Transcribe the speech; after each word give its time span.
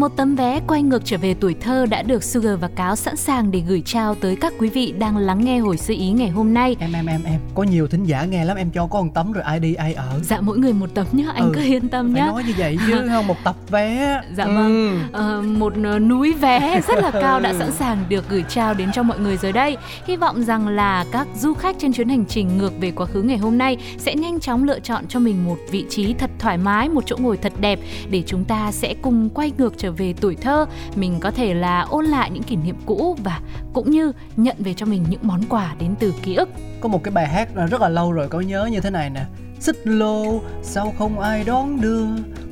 Một 0.00 0.16
tấm 0.16 0.36
vé 0.36 0.60
quay 0.66 0.82
ngược 0.82 1.04
trở 1.04 1.18
về 1.18 1.34
tuổi 1.34 1.54
thơ 1.60 1.86
đã 1.90 2.02
được 2.02 2.24
Sugar 2.24 2.60
và 2.60 2.68
Cáo 2.68 2.96
sẵn 2.96 3.16
sàng 3.16 3.50
để 3.50 3.62
gửi 3.68 3.82
trao 3.86 4.14
tới 4.14 4.36
các 4.36 4.52
quý 4.58 4.68
vị 4.68 4.94
đang 4.98 5.16
lắng 5.16 5.44
nghe 5.44 5.58
hồi 5.58 5.76
sơ 5.76 5.94
ý 5.94 6.10
ngày 6.10 6.28
hôm 6.28 6.54
nay. 6.54 6.76
em 6.80 6.92
em 6.92 7.06
em 7.06 7.20
em 7.24 7.40
có 7.54 7.62
nhiều 7.62 7.86
thính 7.86 8.04
giả 8.04 8.24
nghe 8.24 8.44
lắm 8.44 8.56
em 8.56 8.70
cho 8.70 8.86
có 8.86 9.02
một 9.02 9.10
tấm 9.14 9.32
rồi 9.32 9.42
ai 9.44 9.58
đi 9.60 9.74
ai 9.74 9.94
ở 9.94 10.20
Dạ 10.22 10.40
mỗi 10.40 10.58
người 10.58 10.72
một 10.72 10.86
tấm 10.94 11.06
nhá, 11.12 11.24
anh 11.34 11.44
Ừ, 11.44 11.52
cứ 11.54 11.62
yên 11.62 11.88
tâm 11.88 12.14
nhá. 12.14 12.26
nói 12.26 12.44
như 12.46 12.52
vậy 12.58 12.78
chứ 12.86 13.06
không 13.08 13.26
một 13.26 13.36
tập 13.44 13.56
vé 13.70 14.20
Dạ 14.36 14.44
Ừ. 14.44 14.54
vâng. 14.54 15.00
Ờ, 15.12 15.42
một 15.42 15.72
ờ, 15.84 15.98
núi 15.98 16.32
vé 16.32 16.80
rất 16.88 16.98
là 17.02 17.10
cao 17.10 17.40
đã 17.40 17.52
sẵn 17.58 17.72
sàng 17.72 18.04
được 18.08 18.28
gửi 18.28 18.44
trao 18.48 18.74
đến 18.74 18.92
cho 18.92 19.02
mọi 19.02 19.18
người 19.18 19.36
rồi 19.36 19.52
đây. 19.52 19.76
Hy 20.06 20.16
vọng 20.16 20.42
rằng 20.42 20.68
là 20.68 21.04
các 21.12 21.26
du 21.40 21.54
khách 21.54 21.76
trên 21.78 21.92
chuyến 21.92 22.08
hành 22.08 22.24
trình 22.28 22.58
ngược 22.58 22.72
về 22.80 22.90
quá 22.90 23.06
khứ 23.06 23.22
ngày 23.22 23.38
hôm 23.38 23.58
nay 23.58 23.76
sẽ 23.98 24.14
nhanh 24.14 24.40
chóng 24.40 24.64
lựa 24.64 24.80
chọn 24.80 25.06
cho 25.08 25.20
mình 25.20 25.44
một 25.44 25.56
vị 25.70 25.84
trí 25.90 26.14
thật 26.14 26.30
thoải 26.38 26.58
mái, 26.58 26.88
một 26.88 27.02
chỗ 27.06 27.16
ngồi 27.18 27.36
thật 27.36 27.52
đẹp 27.60 27.78
để 28.10 28.22
chúng 28.26 28.44
ta 28.44 28.72
sẽ 28.72 28.94
cùng 29.02 29.28
quay 29.34 29.52
ngược 29.58 29.74
trở 29.78 29.89
về 29.92 30.14
tuổi 30.20 30.36
thơ. 30.36 30.66
Mình 30.94 31.20
có 31.20 31.30
thể 31.30 31.54
là 31.54 31.80
ôn 31.80 32.04
lại 32.04 32.30
những 32.30 32.42
kỷ 32.42 32.56
niệm 32.56 32.76
cũ 32.86 33.16
và 33.24 33.40
cũng 33.72 33.90
như 33.90 34.12
nhận 34.36 34.56
về 34.58 34.74
cho 34.74 34.86
mình 34.86 35.04
những 35.10 35.20
món 35.22 35.40
quà 35.48 35.74
đến 35.78 35.94
từ 36.00 36.14
ký 36.22 36.34
ức. 36.34 36.48
có 36.80 36.88
một 36.88 37.04
cái 37.04 37.12
bài 37.12 37.26
hát 37.28 37.48
rất 37.70 37.80
là 37.80 37.88
lâu 37.88 38.12
rồi 38.12 38.28
có 38.28 38.40
nhớ 38.40 38.68
như 38.72 38.80
thế 38.80 38.90
này 38.90 39.10
nè. 39.10 39.24
Xích 39.60 39.76
lô 39.84 40.40
sao 40.62 40.94
không 40.98 41.20
ai 41.20 41.44
đón 41.44 41.80
đưa? 41.80 42.04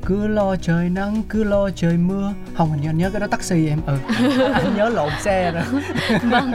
Cứ 0.04 0.26
lo 0.26 0.56
trời 0.56 0.88
nắng 0.88 1.22
cứ 1.28 1.44
lo 1.44 1.70
trời 1.70 1.96
mưa. 1.96 2.32
Không 2.54 2.70
anh 2.70 2.80
nhớ, 2.80 2.90
anh 2.90 2.98
nhớ 2.98 3.10
cái 3.10 3.20
đó 3.20 3.26
taxi 3.26 3.68
em. 3.68 3.78
Ừ 3.86 3.96
anh 4.52 4.76
nhớ 4.76 4.88
lộn 4.88 5.12
xe 5.20 5.52
rồi. 5.52 5.82
Vâng. 6.30 6.52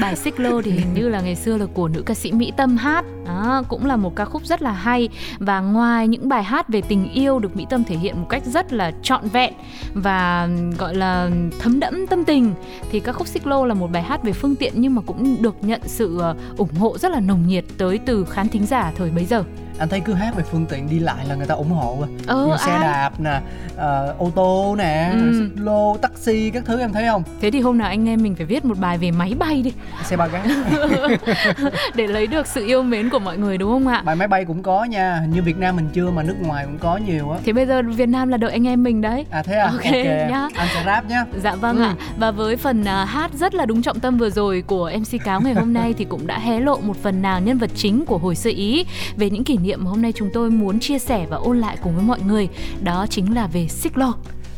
Bài 0.00 0.16
xích 0.16 0.40
lô 0.40 0.62
thì 0.62 0.70
hình 0.70 0.94
như 0.94 1.08
là 1.08 1.20
ngày 1.20 1.36
xưa 1.36 1.56
là 1.56 1.66
của 1.74 1.88
nữ 1.88 2.02
ca 2.06 2.14
sĩ 2.14 2.32
mỹ 2.32 2.52
tâm 2.56 2.76
hát 2.76 3.04
đó, 3.32 3.62
cũng 3.68 3.86
là 3.86 3.96
một 3.96 4.16
ca 4.16 4.24
khúc 4.24 4.46
rất 4.46 4.62
là 4.62 4.72
hay. 4.72 5.08
Và 5.38 5.60
ngoài 5.60 6.08
những 6.08 6.28
bài 6.28 6.42
hát 6.42 6.68
về 6.68 6.80
tình 6.80 7.12
yêu 7.12 7.38
được 7.38 7.56
mỹ 7.56 7.66
tâm 7.70 7.84
thể 7.84 7.96
hiện 7.96 8.20
một 8.20 8.26
cách 8.28 8.42
rất 8.46 8.72
là 8.72 8.92
trọn 9.02 9.28
vẹn 9.28 9.52
và 9.94 10.48
gọi 10.78 10.94
là 10.94 11.30
thấm 11.58 11.80
đẫm 11.80 12.06
tâm 12.06 12.24
tình 12.24 12.54
thì 12.90 13.00
ca 13.00 13.12
khúc 13.12 13.26
xích 13.26 13.46
lô 13.46 13.64
là 13.64 13.74
một 13.74 13.90
bài 13.92 14.02
hát 14.02 14.22
về 14.22 14.32
phương 14.32 14.56
tiện 14.56 14.72
nhưng 14.76 14.94
mà 14.94 15.02
cũng 15.06 15.36
được 15.42 15.56
nhận 15.62 15.80
sự 15.86 16.18
ờ, 16.18 16.36
ủng 16.56 16.74
hộ 16.78 16.98
rất 16.98 17.12
là 17.12 17.20
nồng 17.20 17.46
nhiệt 17.46 17.64
tới 17.78 17.98
từ 17.98 18.24
khán 18.24 18.48
thính 18.48 18.66
giả 18.66 18.92
thời 18.96 19.10
bấy 19.10 19.24
giờ 19.24 19.44
anh 19.82 19.88
thấy 19.88 20.00
cứ 20.00 20.12
hát 20.12 20.34
về 20.36 20.44
phương 20.50 20.66
tiện 20.66 20.88
đi 20.90 20.98
lại 20.98 21.26
là 21.28 21.34
người 21.34 21.46
ta 21.46 21.54
ủng 21.54 21.70
hộ 21.70 21.98
à 22.02 22.08
ờ 22.26 22.46
như 22.46 22.56
xe 22.66 22.72
ai? 22.72 22.80
đạp 22.80 23.20
nè 23.20 23.40
ờ, 23.76 24.14
ô 24.18 24.30
tô 24.34 24.74
nè 24.78 25.10
Ừ. 25.12 25.48
lô 25.56 25.96
taxi 26.02 26.50
các 26.50 26.62
thứ 26.66 26.78
em 26.80 26.92
thấy 26.92 27.06
không 27.08 27.22
thế 27.40 27.50
thì 27.50 27.60
hôm 27.60 27.78
nào 27.78 27.88
anh 27.88 28.08
em 28.08 28.22
mình 28.22 28.34
phải 28.34 28.46
viết 28.46 28.64
một 28.64 28.78
bài 28.78 28.98
về 28.98 29.10
máy 29.10 29.34
bay 29.38 29.62
đi 29.62 29.72
xe 30.04 30.16
ba 30.16 30.26
gác 30.26 30.42
để 31.94 32.06
lấy 32.06 32.26
được 32.26 32.46
sự 32.46 32.66
yêu 32.66 32.82
mến 32.82 33.10
của 33.10 33.18
mọi 33.18 33.38
người 33.38 33.58
đúng 33.58 33.70
không 33.72 33.86
ạ 33.88 34.02
bài 34.04 34.16
máy 34.16 34.28
bay 34.28 34.44
cũng 34.44 34.62
có 34.62 34.84
nha 34.84 35.22
như 35.32 35.42
việt 35.42 35.58
nam 35.58 35.76
mình 35.76 35.88
chưa 35.92 36.10
mà 36.10 36.22
nước 36.22 36.36
ngoài 36.42 36.64
cũng 36.64 36.78
có 36.78 36.96
nhiều 36.96 37.30
á 37.30 37.38
Thế 37.44 37.52
bây 37.52 37.66
giờ 37.66 37.82
Việt 37.82 38.08
Nam 38.08 38.28
là 38.28 38.36
đợi 38.36 38.50
anh 38.52 38.66
em 38.66 38.82
mình 38.82 39.00
đấy. 39.00 39.26
à 39.30 39.42
thế 39.42 39.56
à 39.58 39.66
Ok, 39.66 39.84
nhá. 40.30 40.48
anh 40.54 40.68
sẽ 40.74 40.82
rap 40.86 41.08
nhá 41.08 41.24
Dạ 41.42 41.54
vâng 41.54 41.76
Ừ. 41.76 41.82
ạ. 41.82 41.94
Và 42.18 42.30
với 42.30 42.56
phần 42.56 42.84
à, 42.84 43.04
hát 43.04 43.30
rất 43.34 43.54
là 43.54 43.66
đúng 43.66 43.82
trọng 43.82 44.00
tâm 44.00 44.18
vừa 44.18 44.30
rồi 44.30 44.62
của 44.66 44.90
MC 45.00 45.24
Cáo 45.24 45.40
ngày 45.40 45.54
hôm 45.54 45.72
nay 45.72 45.94
thì 45.98 46.04
cũng 46.04 46.26
đã 46.26 46.38
hé 46.38 46.60
lộ 46.60 46.78
một 46.80 46.96
phần 47.02 47.22
nào 47.22 47.40
nhân 47.40 47.58
vật 47.58 47.70
chính 47.76 48.04
của 48.06 48.18
hồi 48.18 48.34
sơ 48.34 48.50
ý 48.50 48.84
về 49.16 49.30
những 49.30 49.44
kỷ 49.44 49.56
niệm 49.56 49.71
mà 49.76 49.90
hôm 49.90 50.02
nay 50.02 50.12
chúng 50.12 50.30
tôi 50.32 50.50
muốn 50.50 50.80
chia 50.80 50.98
sẻ 50.98 51.26
và 51.30 51.36
ôn 51.36 51.58
lại 51.58 51.76
cùng 51.82 51.94
với 51.94 52.04
mọi 52.04 52.20
người. 52.20 52.48
Đó 52.82 53.06
chính 53.10 53.34
là 53.34 53.46
về 53.46 53.68
xích 53.68 53.98
lô. 53.98 54.10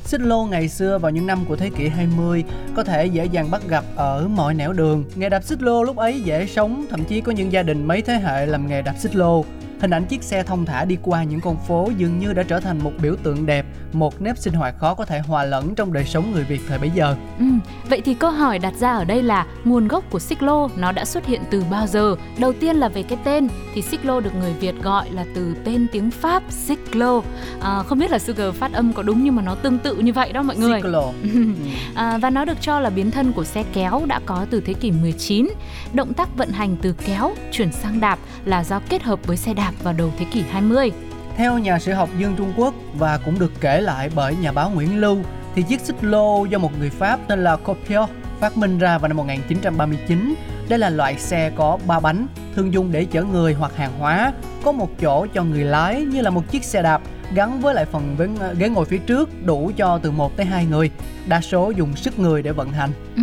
Xích 0.04 0.20
lô 0.20 0.44
ngày 0.44 0.69
xưa 0.69 0.98
vào 0.98 1.10
những 1.10 1.26
năm 1.26 1.44
của 1.48 1.56
thế 1.56 1.70
kỷ 1.70 1.88
20 1.88 2.44
có 2.75 2.84
thể 2.84 3.06
dễ 3.06 3.25
dàng 3.25 3.50
bắt 3.50 3.62
gặp 3.69 3.84
ở 3.97 4.28
mọi 4.28 4.54
nẻo 4.54 4.72
đường. 4.72 5.04
Nghề 5.14 5.28
đạp 5.28 5.44
xích 5.44 5.62
lô 5.62 5.82
lúc 5.82 5.97
ấy 5.97 6.20
dễ 6.20 6.47
sống, 6.47 6.86
thậm 6.91 7.04
chí 7.04 7.20
có 7.20 7.32
những 7.32 7.52
gia 7.52 7.62
đình 7.62 7.88
mấy 7.88 8.02
thế 8.02 8.14
hệ 8.14 8.47
làm 8.47 8.66
nghề 8.66 8.82
đạp 8.82 8.94
xích 8.98 9.16
lô. 9.16 9.44
Hình 9.84 9.90
ảnh 9.90 10.06
chiếc 10.06 10.22
xe 10.22 10.42
thông 10.42 10.66
thả 10.66 10.84
đi 10.84 10.98
qua 11.02 11.24
những 11.24 11.40
con 11.40 11.56
phố 11.68 11.90
dường 11.96 12.18
như 12.18 12.32
đã 12.32 12.42
trở 12.42 12.60
thành 12.60 12.78
một 12.84 12.92
biểu 13.02 13.16
tượng 13.22 13.46
đẹp, 13.46 13.66
một 13.92 14.22
nếp 14.22 14.38
sinh 14.38 14.54
hoạt 14.54 14.74
khó 14.78 14.94
có 14.94 15.04
thể 15.04 15.18
hòa 15.18 15.44
lẫn 15.44 15.74
trong 15.74 15.92
đời 15.92 16.04
sống 16.04 16.32
người 16.32 16.44
Việt 16.44 16.60
thời 16.68 16.78
bấy 16.78 16.90
giờ. 16.94 17.16
Ừ, 17.38 17.44
vậy 17.88 18.00
thì 18.00 18.14
câu 18.14 18.30
hỏi 18.30 18.58
đặt 18.58 18.74
ra 18.74 18.92
ở 18.92 19.04
đây 19.04 19.22
là 19.22 19.46
nguồn 19.64 19.88
gốc 19.88 20.04
của 20.10 20.18
xích 20.18 20.42
lô 20.42 20.68
nó 20.76 20.92
đã 20.92 21.04
xuất 21.04 21.26
hiện 21.26 21.40
từ 21.50 21.64
bao 21.70 21.86
giờ? 21.86 22.16
Đầu 22.38 22.52
tiên 22.52 22.76
là 22.76 22.88
về 22.88 23.02
cái 23.02 23.18
tên 23.24 23.48
thì 23.74 23.82
xích 23.82 24.04
lô 24.04 24.20
được 24.20 24.34
người 24.34 24.52
Việt 24.52 24.74
gọi 24.82 25.10
là 25.10 25.24
từ 25.34 25.56
tên 25.64 25.86
tiếng 25.92 26.10
Pháp 26.10 26.42
xích 26.48 26.96
lô. 26.96 27.22
À, 27.60 27.82
không 27.82 27.98
biết 27.98 28.10
là 28.10 28.18
Sugar 28.18 28.54
phát 28.54 28.72
âm 28.72 28.92
có 28.92 29.02
đúng 29.02 29.24
nhưng 29.24 29.36
mà 29.36 29.42
nó 29.42 29.54
tương 29.54 29.78
tự 29.78 29.96
như 29.96 30.12
vậy 30.12 30.32
đó 30.32 30.42
mọi 30.42 30.56
người. 30.56 30.80
Xích 30.82 30.90
lô. 30.90 31.12
À, 31.94 32.18
và 32.18 32.30
nó 32.30 32.44
được 32.44 32.60
cho 32.60 32.80
là 32.80 32.90
biến 32.90 33.10
thân 33.10 33.32
của 33.32 33.44
xe 33.44 33.64
kéo 33.72 34.02
đã 34.06 34.20
có 34.26 34.46
từ 34.50 34.60
thế 34.60 34.72
kỷ 34.72 34.90
19. 34.90 35.48
Động 35.92 36.14
tác 36.14 36.36
vận 36.36 36.50
hành 36.50 36.76
từ 36.82 36.94
kéo 37.06 37.34
chuyển 37.52 37.72
sang 37.72 38.00
đạp 38.00 38.18
là 38.44 38.64
do 38.64 38.80
kết 38.88 39.02
hợp 39.02 39.26
với 39.26 39.36
xe 39.36 39.54
đạp 39.54 39.73
vào 39.82 39.94
đầu 39.94 40.12
thế 40.18 40.26
kỷ 40.32 40.42
20. 40.42 40.90
Theo 41.36 41.58
nhà 41.58 41.78
sử 41.78 41.92
học 41.92 42.08
Dương 42.18 42.34
Trung 42.36 42.52
Quốc 42.56 42.74
và 42.98 43.18
cũng 43.24 43.38
được 43.38 43.52
kể 43.60 43.80
lại 43.80 44.10
bởi 44.14 44.36
nhà 44.36 44.52
báo 44.52 44.70
Nguyễn 44.70 45.00
Lưu 45.00 45.18
thì 45.54 45.62
chiếc 45.62 45.80
xích 45.80 46.04
lô 46.04 46.44
do 46.44 46.58
một 46.58 46.78
người 46.78 46.90
Pháp 46.90 47.20
tên 47.28 47.44
là 47.44 47.56
Copiot 47.56 48.08
phát 48.40 48.56
minh 48.56 48.78
ra 48.78 48.98
vào 48.98 49.08
năm 49.08 49.16
1939. 49.16 50.34
Đây 50.68 50.78
là 50.78 50.90
loại 50.90 51.18
xe 51.18 51.50
có 51.56 51.78
3 51.86 52.00
bánh, 52.00 52.26
thường 52.54 52.72
dùng 52.72 52.92
để 52.92 53.04
chở 53.04 53.22
người 53.22 53.54
hoặc 53.54 53.76
hàng 53.76 53.98
hóa, 53.98 54.32
có 54.64 54.72
một 54.72 54.88
chỗ 55.00 55.26
cho 55.34 55.44
người 55.44 55.64
lái 55.64 56.02
như 56.02 56.20
là 56.20 56.30
một 56.30 56.50
chiếc 56.50 56.64
xe 56.64 56.82
đạp 56.82 57.02
gắn 57.34 57.60
với 57.60 57.74
lại 57.74 57.84
phần 57.84 58.16
ghế, 58.18 58.28
ghế 58.58 58.68
ngồi 58.68 58.84
phía 58.84 58.98
trước 58.98 59.44
đủ 59.44 59.70
cho 59.76 59.98
từ 59.98 60.10
1 60.10 60.36
tới 60.36 60.46
2 60.46 60.66
người. 60.66 60.90
Đa 61.26 61.40
số 61.40 61.70
dùng 61.70 61.96
sức 61.96 62.18
người 62.18 62.42
để 62.42 62.52
vận 62.52 62.72
hành. 62.72 62.90
Ừ. 63.16 63.22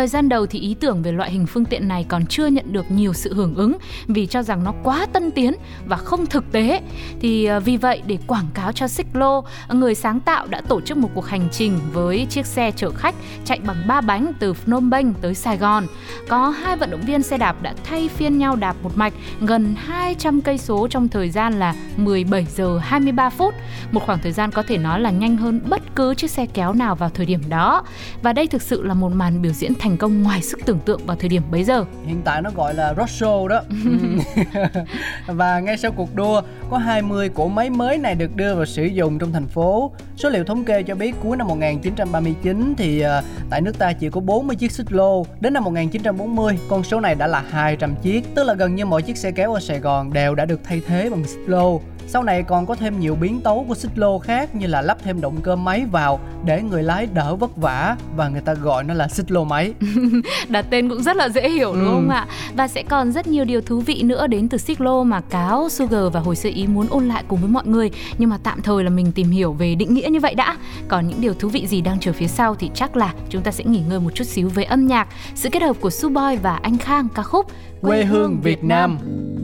Thời 0.00 0.08
gian 0.08 0.28
đầu 0.28 0.46
thì 0.46 0.58
ý 0.58 0.74
tưởng 0.80 1.02
về 1.02 1.12
loại 1.12 1.30
hình 1.30 1.46
phương 1.46 1.64
tiện 1.64 1.88
này 1.88 2.06
còn 2.08 2.26
chưa 2.26 2.46
nhận 2.46 2.72
được 2.72 2.90
nhiều 2.90 3.12
sự 3.12 3.34
hưởng 3.34 3.54
ứng 3.54 3.76
vì 4.06 4.26
cho 4.26 4.42
rằng 4.42 4.64
nó 4.64 4.74
quá 4.82 5.06
tân 5.12 5.30
tiến 5.30 5.54
và 5.86 5.96
không 5.96 6.26
thực 6.26 6.52
tế. 6.52 6.80
Thì 7.20 7.44
ờ, 7.44 7.60
vì 7.60 7.76
vậy 7.76 8.02
để 8.06 8.18
quảng 8.26 8.46
cáo 8.54 8.72
cho 8.72 8.88
xích 8.88 9.06
lô, 9.14 9.44
người 9.68 9.94
sáng 9.94 10.20
tạo 10.20 10.46
đã 10.46 10.60
tổ 10.60 10.80
chức 10.80 10.96
một 10.96 11.08
cuộc 11.14 11.26
hành 11.26 11.48
trình 11.52 11.78
với 11.92 12.26
chiếc 12.30 12.46
xe 12.46 12.70
chở 12.76 12.90
khách 12.90 13.14
chạy 13.44 13.60
bằng 13.66 13.76
3 13.88 14.00
bánh 14.00 14.32
từ 14.38 14.54
Phnom 14.54 14.90
Penh 14.90 15.14
tới 15.14 15.34
Sài 15.34 15.56
Gòn. 15.56 15.86
Có 16.28 16.48
hai 16.48 16.76
vận 16.76 16.90
động 16.90 17.00
viên 17.06 17.22
xe 17.22 17.38
đạp 17.38 17.62
đã 17.62 17.74
thay 17.84 18.08
phiên 18.08 18.38
nhau 18.38 18.56
đạp 18.56 18.76
một 18.82 18.96
mạch 18.96 19.12
gần 19.40 19.74
200 19.78 20.40
cây 20.40 20.58
số 20.58 20.88
trong 20.88 21.08
thời 21.08 21.30
gian 21.30 21.58
là 21.58 21.74
17 21.96 22.46
giờ 22.56 22.78
23 22.78 23.30
phút, 23.30 23.54
một 23.92 24.02
khoảng 24.06 24.18
thời 24.22 24.32
gian 24.32 24.50
có 24.50 24.62
thể 24.62 24.78
nói 24.78 25.00
là 25.00 25.10
nhanh 25.10 25.36
hơn 25.36 25.60
bất 25.68 25.82
cứ 25.96 26.14
chiếc 26.14 26.30
xe 26.30 26.46
kéo 26.46 26.72
nào 26.72 26.94
vào 26.94 27.10
thời 27.14 27.26
điểm 27.26 27.40
đó. 27.48 27.82
Và 28.22 28.32
đây 28.32 28.46
thực 28.46 28.62
sự 28.62 28.82
là 28.82 28.94
một 28.94 29.12
màn 29.12 29.42
biểu 29.42 29.52
diễn 29.52 29.72
thành 29.74 29.89
công 29.96 30.22
ngoài 30.22 30.42
sức 30.42 30.60
tưởng 30.66 30.78
tượng 30.78 31.00
vào 31.06 31.16
thời 31.16 31.28
điểm 31.28 31.42
bấy 31.50 31.64
giờ. 31.64 31.84
Hiện 32.06 32.22
tại 32.24 32.42
nó 32.42 32.50
gọi 32.56 32.74
là 32.74 32.94
show 32.94 33.48
đó. 33.48 33.62
và 35.26 35.60
ngay 35.60 35.76
sau 35.76 35.92
cuộc 35.92 36.14
đua, 36.14 36.42
có 36.70 36.78
20 36.78 37.28
cỗ 37.28 37.48
máy 37.48 37.70
mới 37.70 37.98
này 37.98 38.14
được 38.14 38.36
đưa 38.36 38.54
vào 38.54 38.66
sử 38.66 38.84
dụng 38.84 39.18
trong 39.18 39.32
thành 39.32 39.46
phố. 39.46 39.92
Số 40.16 40.28
liệu 40.28 40.44
thống 40.44 40.64
kê 40.64 40.82
cho 40.82 40.94
biết 40.94 41.14
cuối 41.22 41.36
năm 41.36 41.46
1939 41.46 42.74
thì 42.76 43.00
ờ, 43.00 43.22
tại 43.50 43.60
nước 43.60 43.78
ta 43.78 43.92
chỉ 43.92 44.10
có 44.10 44.20
40 44.20 44.56
chiếc 44.56 44.72
xích 44.72 44.92
lô. 44.92 45.26
Đến 45.40 45.52
năm 45.52 45.64
1940, 45.64 46.58
con 46.68 46.84
số 46.84 47.00
này 47.00 47.14
đã 47.14 47.26
là 47.26 47.44
200 47.50 47.94
chiếc, 48.02 48.34
tức 48.34 48.44
là 48.44 48.54
gần 48.54 48.74
như 48.74 48.86
mọi 48.86 49.02
chiếc 49.02 49.16
xe 49.16 49.30
kéo 49.30 49.54
ở 49.54 49.60
Sài 49.60 49.78
Gòn 49.78 50.12
đều 50.12 50.34
đã 50.34 50.44
được 50.44 50.60
thay 50.64 50.82
thế 50.86 51.10
bằng 51.10 51.24
xích 51.24 51.40
lô. 51.46 51.80
Sau 52.08 52.22
này 52.22 52.42
còn 52.42 52.66
có 52.66 52.74
thêm 52.74 53.00
nhiều 53.00 53.14
biến 53.14 53.40
tấu 53.40 53.64
của 53.68 53.74
xích 53.74 53.90
lô 53.94 54.18
khác 54.18 54.54
như 54.54 54.66
là 54.66 54.82
lắp 54.82 54.98
thêm 55.04 55.20
động 55.20 55.40
cơ 55.42 55.56
máy 55.56 55.84
vào 55.92 56.20
để 56.44 56.62
người 56.62 56.82
lái 56.82 57.06
đỡ 57.14 57.36
vất 57.36 57.56
vả 57.56 57.96
và 58.16 58.28
người 58.28 58.40
ta 58.40 58.54
gọi 58.54 58.84
nó 58.84 58.94
là 58.94 59.08
xích 59.08 59.30
lô 59.30 59.44
máy. 59.44 59.74
Đặt 60.48 60.66
tên 60.70 60.88
cũng 60.88 61.02
rất 61.02 61.16
là 61.16 61.28
dễ 61.28 61.50
hiểu 61.50 61.72
đúng 61.74 61.84
Ừ. 61.84 61.90
không 61.90 62.08
ạ? 62.08 62.26
Và 62.56 62.68
sẽ 62.68 62.82
còn 62.82 63.12
rất 63.12 63.26
nhiều 63.26 63.44
điều 63.44 63.60
thú 63.60 63.80
vị 63.80 64.02
nữa 64.02 64.26
đến 64.26 64.48
từ 64.48 64.58
xích 64.58 64.80
lô 64.80 65.04
mà 65.04 65.20
Cáo, 65.20 65.68
Sugar 65.68 66.04
và 66.12 66.20
Hồi 66.20 66.36
Sơ 66.36 66.48
Ý 66.48 66.66
muốn 66.66 66.86
ôn 66.90 67.08
lại 67.08 67.24
cùng 67.28 67.40
với 67.40 67.50
mọi 67.50 67.66
người. 67.66 67.90
Nhưng 68.18 68.30
mà 68.30 68.38
tạm 68.42 68.62
thời 68.62 68.84
là 68.84 68.90
mình 68.90 69.12
tìm 69.12 69.30
hiểu 69.30 69.52
về 69.52 69.74
định 69.74 69.94
nghĩa 69.94 70.08
như 70.10 70.20
vậy 70.20 70.34
đã. 70.34 70.56
Còn 70.88 71.08
những 71.08 71.20
điều 71.20 71.34
thú 71.34 71.48
vị 71.48 71.66
gì 71.66 71.80
đang 71.80 71.98
chờ 72.00 72.12
phía 72.12 72.26
sau 72.28 72.54
thì 72.54 72.70
chắc 72.74 72.96
là 72.96 73.14
chúng 73.28 73.42
ta 73.42 73.50
sẽ 73.50 73.64
nghỉ 73.64 73.80
ngơi 73.88 74.00
một 74.00 74.10
chút 74.14 74.24
xíu 74.24 74.48
với 74.48 74.64
âm 74.64 74.86
nhạc. 74.86 75.08
Sự 75.34 75.48
kết 75.52 75.62
hợp 75.62 75.76
của 75.80 75.90
Suboy 75.90 76.36
và 76.42 76.56
Anh 76.62 76.78
Khang 76.78 77.08
ca 77.14 77.22
khúc 77.22 77.46
Quê 77.80 78.04
hương 78.04 78.40
Việt 78.42 78.64
Nam. 78.64 78.98
Yeah 79.00 79.39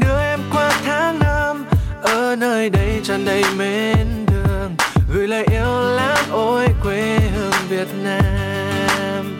anh 0.00 0.08
đưa 0.08 0.20
em 0.20 0.40
qua 0.52 0.70
tháng 0.84 1.18
năm. 1.18 1.66
Ở 2.02 2.36
nơi 2.36 2.70
đây 2.70 3.00
tràn 3.04 3.24
đầy 3.24 3.44
mến 3.56 4.26
đường. 4.26 4.76
Gửi 5.14 5.28
lời 5.28 5.46
yêu 5.50 5.80
lãng 5.80 6.24
ôi 6.30 6.68
quê 6.82 7.18
hương 7.34 7.52
Việt 7.68 7.88
Nam. 8.02 9.36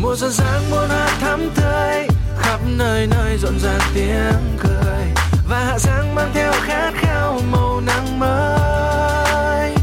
Mùa 0.00 0.16
xuân 0.16 0.32
sáng 0.32 0.70
muôn 0.70 0.88
hoa 0.88 1.08
thắm 1.20 1.50
tươi. 1.54 2.06
Khắp 2.38 2.60
nơi 2.76 3.06
nơi 3.06 3.38
rộn 3.38 3.58
ràng 3.58 3.80
tiếng 3.94 4.58
cười. 4.58 5.04
Và 5.48 5.64
hạ 5.64 5.78
sáng 5.78 6.14
mang 6.14 6.30
theo 6.34 6.52
khát 6.52 6.92
khao 6.94 7.40
màu 7.52 7.80
nắng 7.80 8.18
mới. 8.18 9.74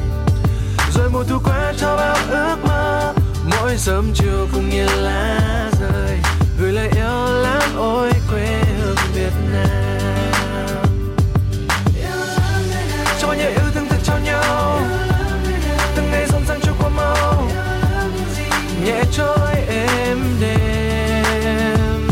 Rồi 0.94 1.10
mùa 1.10 1.24
thu 1.24 1.40
qua 1.44 1.74
cho 1.78 1.96
bao 1.96 2.18
ước 2.30 2.56
mơ. 2.64 3.14
Mỗi 3.50 3.78
sớm 3.78 4.12
chiều 4.14 4.48
cùng 4.54 4.70
như 4.70 4.86
lá 4.86 5.40
rơi. 5.82 6.18
Gửi 6.60 6.72
lời 6.72 6.90
yêu 6.96 7.42
lãng 7.42 7.78
ôi 7.78 8.12
quê 8.32 8.63
hương 9.54 10.84
cho 13.20 13.28
bao 13.28 13.36
nhiêu 13.36 13.50
yêu 13.50 13.72
thương 13.74 13.88
thật 13.90 13.98
trao 14.04 14.20
nhau 14.20 14.80
từng 15.96 16.12
ngày 16.12 16.26
rộn 16.28 16.42
ràng 16.48 16.60
trôi 16.64 16.76
qua 16.80 16.90
mau 16.90 17.48
nhẹ 18.86 19.04
trôi 19.12 19.56
êm 19.68 20.20
đềm 20.42 22.08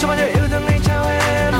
cho 0.00 0.08
bao 0.08 0.16
nhiêu 0.16 0.26
yêu 0.26 0.44
thương 0.50 0.66
anh 0.66 0.80
trao 0.84 1.04
em 1.04 1.54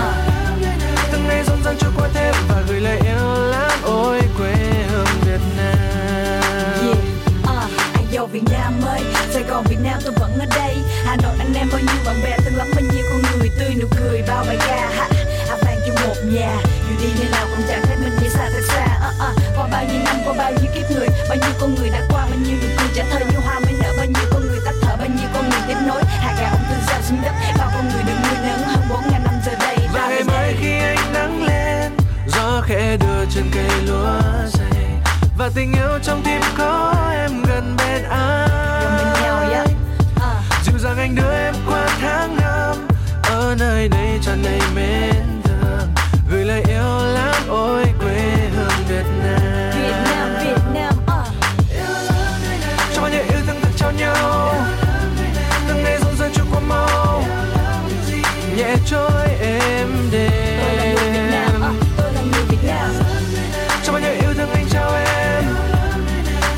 từng 1.12 1.29
ngày 1.29 1.44
rộn 1.44 1.62
ràng 1.65 1.77
trôi 1.79 1.91
qua 1.97 2.09
thêm 2.15 2.35
và 2.49 2.62
gửi 2.69 2.81
lời 2.81 3.00
yêu 3.05 3.44
lắm 3.50 3.71
ôi 3.85 4.21
quê 4.38 4.55
hương 4.91 5.06
Việt 5.25 5.41
Nam 5.56 5.81
Yeah, 6.82 6.99
uh, 7.43 7.71
anh 7.94 8.29
Việt 8.32 8.44
Nam 8.53 8.81
ơi 8.87 9.00
Sài 9.32 9.43
Gòn 9.43 9.65
Việt 9.69 9.79
Nam 9.85 10.00
tôi 10.05 10.12
vẫn 10.21 10.38
ở 10.38 10.47
đây 10.56 10.77
Hà 11.05 11.17
Nội 11.17 11.30
bao 20.50 20.62
nhiêu 20.62 20.70
kiếp 20.75 20.91
người 20.91 21.08
Bao 21.29 21.37
nhiêu 21.37 21.50
con 21.61 21.75
người 21.75 21.91
đã 21.91 22.00
qua 22.08 22.26
bao 22.26 22.38
nhiêu 22.38 22.56
nụ 22.62 22.69
cười 22.79 22.88
trả 22.94 23.05
thơ 23.11 23.19
như 23.19 23.38
hoa 23.44 23.58
mới 23.61 23.73
nở 23.73 23.94
Bao 23.97 24.06
nhiêu 24.06 24.25
con 24.31 24.41
người 24.49 24.58
tắt 24.64 24.75
thở 24.82 24.97
bao 24.97 25.06
nhiêu 25.06 25.29
con 25.35 25.50
người 25.50 25.61
tiếp 25.69 25.76
nối 25.87 26.02
Hạt 26.05 26.35
gà 26.41 26.49
ông 26.50 26.61
tương 26.70 26.87
giao 26.87 27.02
xuống 27.02 27.19
đất 27.23 27.32
Bao 27.58 27.70
con 27.75 27.88
người 27.88 28.02
được 28.02 28.14
nuôi 28.23 28.49
nấng 28.49 28.62
hơn 28.62 28.85
bốn 28.88 29.00
ngàn 29.11 29.25
năm 29.25 29.35
giờ 29.47 29.52
đây 29.61 29.76
và 29.93 30.08
ngày 30.08 30.23
đây. 30.29 30.56
khi 30.61 30.79
ánh 30.79 31.12
nắng 31.12 31.43
lên 31.44 31.93
gió 32.26 32.61
khẽ 32.61 32.97
đưa 32.97 33.25
trên 33.35 33.44
cây 33.55 33.82
lúa 33.87 34.20
dày 34.47 34.85
và 35.38 35.50
tình 35.55 35.73
yêu 35.73 35.99
trong 36.02 36.23
tim 36.25 36.41
có 36.58 36.94
em 37.12 37.43
gần 37.43 37.76
bên 37.79 38.03
nhau, 38.03 39.50
yeah. 39.50 39.67
anh 39.67 39.76
Uh. 40.17 40.64
dịu 40.64 40.79
dàng 40.79 40.99
anh 40.99 41.14
đưa 41.14 41.32
em 41.32 41.55
qua 41.67 41.88
tháng 42.00 42.37
năm 42.37 42.76
ở 43.23 43.55
nơi 43.58 43.88
đây 43.88 44.19
tràn 44.23 44.43
đầy 44.43 44.61
mến 44.75 45.41
thương 45.44 45.88
gửi 46.31 46.44
lời 46.44 46.62
yêu 46.69 47.12
lãng 47.14 47.49
ôi 47.49 47.90
trôi 58.91 59.29
êm 59.41 59.89
Tôi 61.97 62.13
là 62.13 62.23
người 62.23 62.43
Việt 62.49 62.59
Nam, 62.67 62.93
đềm 63.33 63.81
cho 63.85 63.93
bao 63.93 64.01
nhiêu 64.01 64.13
yêu 64.13 64.35
thương 64.35 64.51
anh 64.51 64.67
trao 64.71 64.95
em 64.95 65.45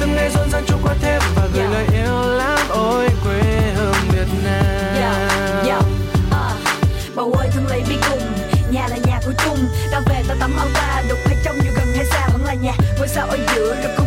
từng 0.00 0.14
ngày 0.14 0.30
rộn 0.34 0.50
ràng 0.50 0.64
trôi 0.66 0.78
qua 0.82 0.94
thêm 1.00 1.22
và 1.34 1.46
gửi 1.54 1.62
Yeah. 1.62 1.72
lời 1.72 1.86
yêu 1.92 2.32
lắm, 2.32 2.58
ôi 2.68 3.08
quê 3.24 3.42
hương 3.76 3.94
Việt 4.08 4.26
Nam 4.44 4.94
yeah. 4.94 5.66
Yeah. 5.66 5.80
uh. 6.30 7.14
Bầu 7.14 7.32
ơi 7.32 7.48
thương 7.52 7.66
lấy 7.66 7.82
đi 7.88 7.96
cùng 8.10 8.22
Nhà 8.70 8.88
là 8.88 8.96
nhà 9.04 9.20
của 9.26 9.32
chung 9.44 9.58
Ta 9.92 10.00
về 10.06 10.22
ta 10.28 10.34
tắm 10.40 10.56
áo 10.58 10.66
ta 10.74 11.02
Đục 11.08 11.18
hay 11.24 11.36
trong 11.44 11.56
dù 11.64 11.70
gần 11.76 11.86
hay 11.96 12.04
xa 12.04 12.28
vẫn 12.32 12.44
là 12.44 12.54
nhà 12.54 12.72
Ngôi 12.98 13.08
sao 13.08 13.26
ở 13.26 13.38
giữa 13.54 13.76
rồi 13.82 14.01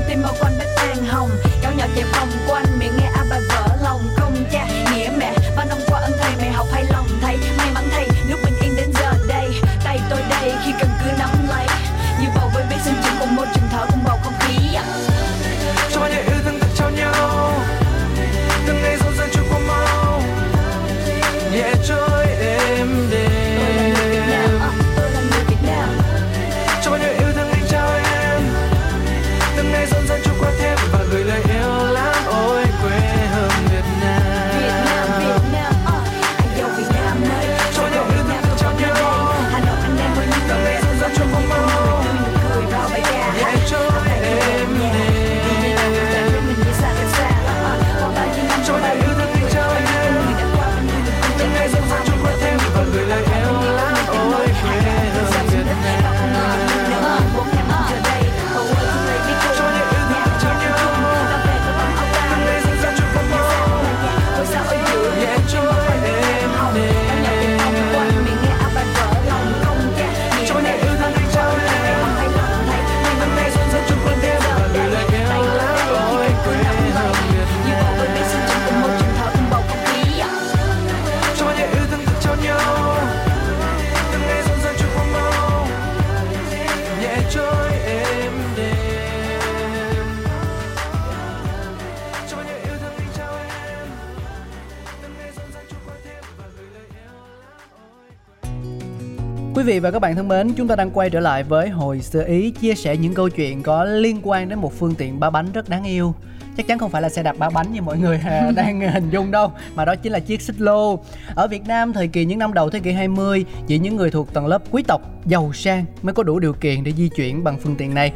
Quý 99.55 99.63
vị 99.63 99.79
và 99.79 99.91
các 99.91 99.99
bạn 99.99 100.15
thân 100.15 100.27
mến, 100.27 100.53
chúng 100.53 100.67
ta 100.67 100.75
đang 100.75 100.91
quay 100.91 101.09
trở 101.09 101.19
lại 101.19 101.43
với 101.43 101.69
hồi 101.69 102.01
sơ 102.01 102.21
ý 102.21 102.51
chia 102.51 102.75
sẻ 102.75 102.97
những 102.97 103.13
câu 103.13 103.29
chuyện 103.29 103.63
có 103.63 103.83
liên 103.83 104.19
quan 104.23 104.49
đến 104.49 104.59
một 104.59 104.79
phương 104.79 104.95
tiện 104.95 105.19
ba 105.19 105.29
bánh 105.29 105.51
rất 105.53 105.69
đáng 105.69 105.83
yêu. 105.83 106.13
Chắc 106.57 106.67
chắn 106.67 106.79
không 106.79 106.91
phải 106.91 107.01
là 107.01 107.09
xe 107.09 107.23
đạp 107.23 107.35
ba 107.37 107.49
bánh 107.49 107.73
như 107.73 107.81
mọi 107.81 107.97
người 107.97 108.19
à, 108.25 108.51
đang 108.55 108.81
hình 108.81 109.09
dung 109.09 109.31
đâu, 109.31 109.51
mà 109.75 109.85
đó 109.85 109.95
chính 109.95 110.11
là 110.11 110.19
chiếc 110.19 110.41
xích 110.41 110.61
lô. 110.61 110.99
Ở 111.35 111.47
Việt 111.47 111.67
Nam 111.67 111.93
thời 111.93 112.07
kỳ 112.07 112.25
những 112.25 112.39
năm 112.39 112.53
đầu 112.53 112.69
thế 112.69 112.79
kỷ 112.79 112.91
20, 112.91 113.45
chỉ 113.67 113.79
những 113.79 113.95
người 113.95 114.11
thuộc 114.11 114.33
tầng 114.33 114.47
lớp 114.47 114.61
quý 114.71 114.83
tộc 114.87 115.01
giàu 115.25 115.53
sang 115.53 115.85
mới 116.01 116.13
có 116.13 116.23
đủ 116.23 116.39
điều 116.39 116.53
kiện 116.53 116.83
để 116.83 116.91
di 116.91 117.09
chuyển 117.15 117.43
bằng 117.43 117.57
phương 117.59 117.75
tiện 117.75 117.93
này. 117.93 118.11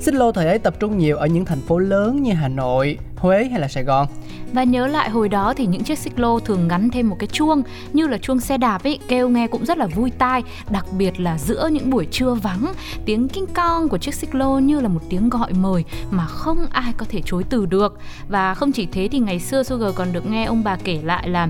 Xích 0.00 0.14
lô 0.14 0.32
thời 0.32 0.46
ấy 0.46 0.58
tập 0.58 0.74
trung 0.80 0.98
nhiều 0.98 1.16
ở 1.16 1.26
những 1.26 1.44
thành 1.44 1.60
phố 1.60 1.78
lớn 1.78 2.22
như 2.22 2.32
Hà 2.32 2.48
Nội, 2.48 2.98
Huế 3.16 3.44
hay 3.44 3.60
là 3.60 3.68
Sài 3.68 3.84
Gòn. 3.84 4.06
Và 4.52 4.64
nhớ 4.64 4.86
lại 4.86 5.10
hồi 5.10 5.28
đó 5.28 5.54
thì 5.56 5.66
những 5.66 5.84
chiếc 5.84 5.98
xích 5.98 6.18
lô 6.18 6.40
thường 6.40 6.68
gắn 6.68 6.90
thêm 6.90 7.08
một 7.10 7.16
cái 7.18 7.26
chuông 7.26 7.62
như 7.92 8.06
là 8.06 8.18
chuông 8.18 8.40
xe 8.40 8.58
đạp 8.58 8.82
ấy, 8.84 8.98
kêu 9.08 9.28
nghe 9.28 9.46
cũng 9.46 9.66
rất 9.66 9.78
là 9.78 9.86
vui 9.86 10.10
tai, 10.10 10.42
đặc 10.70 10.86
biệt 10.98 11.20
là 11.20 11.38
giữa 11.38 11.68
những 11.72 11.90
buổi 11.90 12.06
trưa 12.10 12.34
vắng, 12.34 12.72
tiếng 13.04 13.28
kinh 13.28 13.46
cong 13.46 13.88
của 13.88 13.98
chiếc 13.98 14.14
xích 14.14 14.34
lô 14.34 14.58
như 14.58 14.80
là 14.80 14.88
một 14.88 15.00
tiếng 15.08 15.30
gọi 15.30 15.52
mời 15.52 15.84
mà 16.10 16.26
không 16.26 16.66
ai 16.70 16.92
có 16.96 17.06
thể 17.08 17.20
chối 17.24 17.44
từ 17.50 17.66
được. 17.66 17.98
Và 18.28 18.54
không 18.54 18.72
chỉ 18.72 18.86
thế 18.92 19.08
thì 19.12 19.18
ngày 19.18 19.40
xưa 19.40 19.62
Sugar 19.62 19.94
còn 19.94 20.12
được 20.12 20.26
nghe 20.26 20.44
ông 20.44 20.64
bà 20.64 20.76
kể 20.84 21.00
lại 21.02 21.28
là 21.28 21.48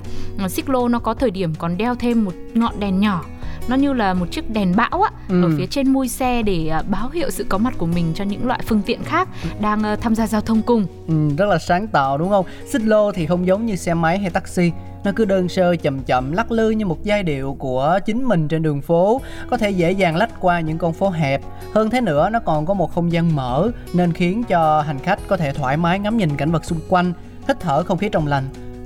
xích 0.49 0.69
lô 0.69 0.89
nó 0.89 0.99
có 0.99 1.15
thời 1.15 1.31
điểm 1.31 1.55
còn 1.59 1.77
đeo 1.77 1.95
thêm 1.95 2.25
một 2.25 2.35
ngọn 2.55 2.81
đèn 2.81 3.01
nhỏ 3.01 3.25
nó 3.69 3.77
như 3.77 3.93
là 3.93 4.15
một 4.15 4.27
chiếc 4.31 4.51
đèn 4.51 4.77
bão 4.77 5.03
á 5.03 5.11
Ừ. 5.29 5.43
ở 5.43 5.51
phía 5.59 5.67
trên 5.67 5.93
mui 5.93 6.09
xe 6.09 6.43
để 6.43 6.69
à, 6.69 6.83
báo 6.89 7.09
hiệu 7.09 7.31
sự 7.31 7.45
có 7.49 7.59
mặt 7.59 7.75
của 7.79 7.87
mình 7.87 8.13
cho 8.15 8.25
những 8.25 8.47
loại 8.47 8.61
phương 8.67 8.83
tiện 8.87 9.05
khác 9.05 9.29
đang 9.61 9.83
à, 9.83 9.97
tham 9.97 10.15
gia 10.15 10.27
giao 10.27 10.41
thông 10.41 10.63
cùng 10.63 10.87
Ừ, 11.09 11.15
rất 11.39 11.47
là 11.49 11.59
sáng 11.59 11.87
tạo 11.89 12.19
đúng 12.19 12.29
không? 12.31 12.47
Xích 12.73 12.83
lô 12.83 13.13
thì 13.13 13.27
không 13.27 13.47
giống 13.47 13.67
như 13.67 13.77
xe 13.77 13.95
máy 13.95 14.19
hay 14.19 14.31
taxi 14.31 14.71
nó 15.05 15.11
cứ 15.17 15.25
đơn 15.25 15.49
sơ 15.49 15.77
chậm 15.77 16.01
chậm 16.03 16.33
lắc 16.33 16.53
lư 16.53 16.71
như 16.71 16.87
một 16.87 17.03
giai 17.05 17.23
điệu 17.23 17.57
của 17.59 17.99
chính 18.07 18.25
mình 18.25 18.49
trên 18.49 18.63
đường 18.63 18.81
phố 18.83 19.21
có 19.51 19.57
thể 19.57 19.71
dễ 19.71 19.93
dàng 19.93 20.17
lách 20.17 20.41
qua 20.41 20.61
những 20.61 20.79
con 20.79 20.93
phố 20.93 21.09
hẹp 21.11 21.41
hơn 21.75 21.91
thế 21.91 22.01
nữa 22.01 22.31
nó 22.31 22.39
còn 22.41 22.67
có 22.67 22.75
một 22.75 22.95
không 22.95 23.13
gian 23.13 23.37
mở 23.37 23.71
nên 23.95 24.13
khiến 24.13 24.45
cho 24.45 24.81
hành 24.81 24.99
khách 24.99 25.19
có 25.29 25.37
thể 25.37 25.53
thoải 25.53 25.77
mái 25.77 25.99
ngắm 25.99 26.17
nhìn 26.17 26.37
cảnh 26.37 26.51
vật 26.51 26.65
xung 26.65 26.79
quanh 26.89 27.13
hít 27.49 27.61
thở 27.61 27.83
không 27.83 27.99
khí 27.99 28.09
trong 28.13 28.27
lành 28.27 28.45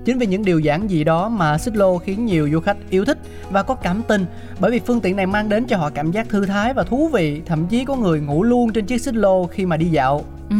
Chính 0.08 0.18
vì 0.18 0.26
những 0.26 0.44
điều 0.44 0.58
giản 0.58 0.88
dị 0.88 1.04
đó 1.04 1.28
mà 1.28 1.58
xích 1.58 1.76
lô 1.76 1.98
khiến 1.98 2.26
nhiều 2.26 2.48
du 2.52 2.60
khách 2.60 2.76
yêu 2.90 3.04
thích 3.04 3.18
và 3.50 3.62
có 3.62 3.74
cảm 3.74 4.02
tình 4.08 4.26
bởi 4.60 4.70
vì 4.70 4.80
phương 4.80 5.00
tiện 5.00 5.16
này 5.16 5.26
mang 5.26 5.48
đến 5.48 5.64
cho 5.64 5.76
họ 5.76 5.90
cảm 5.90 6.10
giác 6.10 6.28
thư 6.28 6.46
thái 6.46 6.74
và 6.74 6.82
thú 6.82 7.08
vị, 7.08 7.42
thậm 7.46 7.66
chí 7.66 7.84
có 7.84 7.96
người 7.96 8.20
ngủ 8.20 8.42
luôn 8.42 8.72
trên 8.72 8.86
chiếc 8.86 9.00
xích 9.00 9.14
lô 9.14 9.46
khi 9.46 9.66
mà 9.66 9.76
đi 9.76 9.86
dạo. 9.86 10.24
Ừ, 10.50 10.56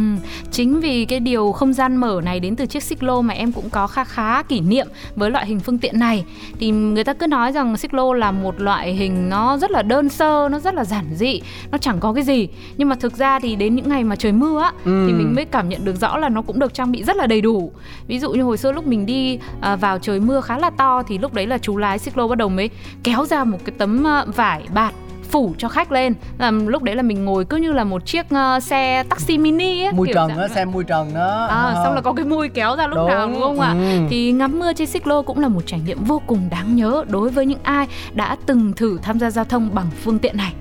chính 0.51 0.79
vì 0.79 1.05
cái 1.05 1.19
điều 1.19 1.51
không 1.51 1.73
gian 1.73 1.97
mở 1.97 2.21
này 2.23 2.39
đến 2.39 2.55
từ 2.55 2.65
chiếc 2.65 2.83
xích 2.83 3.03
lô 3.03 3.21
mà 3.21 3.33
em 3.33 3.51
cũng 3.51 3.69
có 3.69 3.87
khá 3.87 4.03
khá 4.03 4.43
kỷ 4.43 4.59
niệm 4.59 4.87
với 5.15 5.31
loại 5.31 5.45
hình 5.45 5.59
phương 5.59 5.77
tiện 5.77 5.99
này. 5.99 6.25
Thì 6.59 6.71
người 6.71 7.03
ta 7.03 7.13
cứ 7.13 7.27
nói 7.27 7.51
rằng 7.51 7.77
xích 7.77 7.93
lô 7.93 8.13
là 8.13 8.31
một 8.31 8.61
loại 8.61 8.93
hình 8.93 9.29
nó 9.29 9.57
rất 9.57 9.71
là 9.71 9.81
đơn 9.81 10.09
sơ 10.09 10.47
nó 10.51 10.59
rất 10.59 10.73
là 10.73 10.85
giản 10.85 11.05
dị 11.15 11.41
nó 11.71 11.77
chẳng 11.77 11.99
có 11.99 12.13
cái 12.13 12.23
gì. 12.23 12.47
Nhưng 12.77 12.89
mà 12.89 12.95
thực 12.95 13.17
ra 13.17 13.39
thì 13.39 13.55
đến 13.55 13.75
những 13.75 13.89
ngày 13.89 14.03
mà 14.03 14.15
trời 14.15 14.31
mưa 14.31 14.61
á 14.61 14.71
ừ. 14.85 15.05
thì 15.07 15.13
mình 15.13 15.35
mới 15.35 15.45
cảm 15.45 15.69
nhận 15.69 15.85
được 15.85 15.95
rõ 15.95 16.17
là 16.17 16.29
nó 16.29 16.41
cũng 16.41 16.59
được 16.59 16.73
trang 16.73 16.91
bị 16.91 17.03
rất 17.03 17.15
là 17.15 17.27
đầy 17.27 17.41
đủ. 17.41 17.71
Ví 18.07 18.19
dụ 18.19 18.31
như 18.31 18.43
hồi 18.43 18.57
xưa 18.57 18.71
lúc 18.71 18.87
mình 18.87 19.05
đi 19.05 19.39
à, 19.61 19.75
vào 19.75 19.99
trời 19.99 20.19
mưa 20.19 20.41
khá 20.41 20.57
là 20.57 20.69
to 20.69 21.03
thì 21.07 21.17
lúc 21.17 21.33
đấy 21.33 21.47
là 21.47 21.57
chú 21.57 21.77
lái 21.77 21.99
xích 21.99 22.17
lô 22.17 22.27
bắt 22.27 22.37
đầu 22.37 22.49
mới 22.49 22.69
kéo 23.03 23.25
ra 23.25 23.43
một 23.43 23.57
cái 23.65 23.73
tấm 23.77 24.07
à, 24.07 24.25
vải 24.35 24.63
bạt 24.73 24.93
phủ 25.29 25.53
cho 25.57 25.67
khách 25.67 25.91
lên. 25.91 26.13
Làm 26.37 26.67
lúc 26.67 26.83
đấy 26.83 26.95
là 26.95 27.01
mình 27.01 27.25
ngồi 27.25 27.45
cứ 27.45 27.57
như 27.57 27.71
là 27.71 27.83
một 27.83 28.05
chiếc 28.05 28.25
uh, 28.33 28.63
xe 28.63 29.03
taxi 29.09 29.37
mini 29.37 29.83
ấy 29.83 29.93
mui 29.93 30.07
trần 30.13 30.37
á 30.37 30.47
xe 30.47 30.65
mui 30.65 30.83
trần 30.83 31.13
đó. 31.13 31.45
À, 31.49 31.55
à, 31.55 31.73
xong 31.83 31.95
là 31.95 32.01
có 32.01 32.13
cái 32.13 32.25
mui 32.25 32.49
kéo 32.49 32.75
ra 32.75 32.87
lúc 32.87 32.95
đúng. 32.95 33.07
nào 33.07 33.27
đúng 33.27 33.41
không 33.41 33.59
ạ? 33.59 33.71
Ừ. 33.71 34.07
thì 34.09 34.31
ngắm 34.31 34.59
mưa 34.59 34.73
trên 34.73 34.87
xích 34.87 35.07
lô 35.07 35.21
cũng 35.21 35.39
là 35.39 35.47
một 35.47 35.61
trải 35.65 35.79
nghiệm 35.79 36.03
vô 36.03 36.21
cùng 36.27 36.49
đáng 36.51 36.75
nhớ 36.75 37.03
đối 37.07 37.29
với 37.29 37.45
những 37.45 37.59
ai 37.63 37.87
đã 38.13 38.37
từng 38.45 38.73
thử 38.73 38.99
tham 39.03 39.19
gia 39.19 39.29
giao 39.29 39.45
thông 39.45 39.69
bằng 39.73 39.87
phương 40.03 40.19
tiện 40.19 40.37
này. 40.37 40.53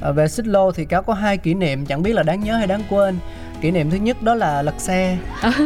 À, 0.00 0.10
về 0.10 0.28
xích 0.28 0.46
lô 0.46 0.72
thì 0.72 0.84
cáo 0.84 1.02
có 1.02 1.14
hai 1.14 1.36
kỷ 1.36 1.54
niệm 1.54 1.86
chẳng 1.86 2.02
biết 2.02 2.12
là 2.12 2.22
đáng 2.22 2.40
nhớ 2.40 2.56
hay 2.56 2.66
đáng 2.66 2.82
quên. 2.90 3.18
Kỷ 3.60 3.70
niệm 3.70 3.90
thứ 3.90 3.96
nhất 3.96 4.22
đó 4.22 4.34
là 4.34 4.62
lật 4.62 4.74
xe. 4.78 5.18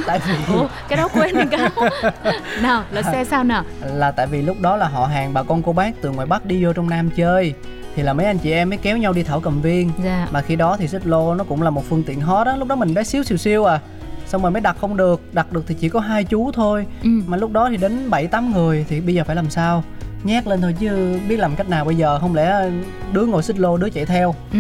Tại 0.07 0.21
vì 0.27 0.55
Ủa, 0.55 0.69
cái 0.88 0.97
đó 0.97 1.09
quên 1.15 1.35
đi 1.35 1.45
cáo 1.50 1.69
nào 2.62 2.83
lật 2.91 3.03
xe 3.12 3.25
sao 3.25 3.45
nào? 3.45 3.65
Là 3.95 4.11
tại 4.11 4.27
vì 4.27 4.43
lúc 4.43 4.57
đó 4.61 4.77
là 4.77 4.88
họ 4.88 5.07
hàng 5.07 5.35
bà 5.35 5.43
con 5.43 5.62
cô 5.62 5.73
bác 5.73 5.91
từ 6.03 6.11
ngoài 6.11 6.27
bắc 6.27 6.47
đi 6.47 6.65
vô 6.65 6.73
trong 6.73 6.91
nam 6.91 7.11
chơi 7.11 7.55
thì 7.99 8.05
là 8.05 8.12
mấy 8.12 8.26
anh 8.26 8.38
chị 8.38 8.52
em 8.52 8.69
mới 8.69 8.78
kéo 8.78 8.97
nhau 8.97 9.12
đi 9.12 9.23
thảo 9.23 9.40
cầm 9.40 9.61
viên. 9.61 9.90
Dạ. 10.05 10.28
mà 10.33 10.43
khi 10.43 10.57
đó 10.57 10.76
thì 10.78 10.88
xích 10.88 11.07
lô 11.07 11.35
nó 11.35 11.45
cũng 11.45 11.62
là 11.62 11.71
một 11.71 11.85
phương 11.88 12.02
tiện 12.02 12.21
hot 12.21 12.47
đó 12.47 12.57
lúc 12.57 12.69
đó 12.69 12.76
mình 12.76 12.95
bé 12.95 13.05
xíu 13.05 13.23
xìu 13.23 13.38
siêu 13.38 13.64
à. 13.64 13.81
Xong 14.26 14.43
rồi 14.43 14.50
mới 14.50 14.61
đặt 14.61 14.76
không 14.81 14.97
được. 14.97 15.21
Đặt 15.33 15.52
được 15.52 15.64
thì 15.67 15.75
chỉ 15.75 15.88
có 15.88 16.00
hai 16.00 16.25
chú 16.25 16.52
thôi. 16.52 16.87
Ừ. 17.02 17.09
mà 17.26 17.37
lúc 17.37 17.52
đó 17.52 17.69
thì 17.71 17.76
đến 17.76 18.11
bảy 18.11 18.26
tám 18.26 18.52
người 18.52 18.87
thì 18.88 19.00
bây 19.00 19.14
giờ 19.14 19.25
phải 19.25 19.37
làm 19.37 19.50
sao? 19.50 19.85
Nhét 20.25 20.47
lên 20.47 20.61
thôi 20.61 20.75
chứ 20.81 21.19
biết 21.28 21.37
làm 21.37 21.57
cách 21.57 21.69
nào 21.69 21.85
bây 21.85 21.97
giờ. 21.97 22.19
Không 22.19 22.35
lẽ 22.35 22.71
đứa 23.12 23.25
ngồi 23.26 23.43
xích 23.43 23.59
lô 23.59 23.76
đứa 23.76 23.90
chạy 23.90 24.05
theo? 24.05 24.35
Ừ. 24.52 24.59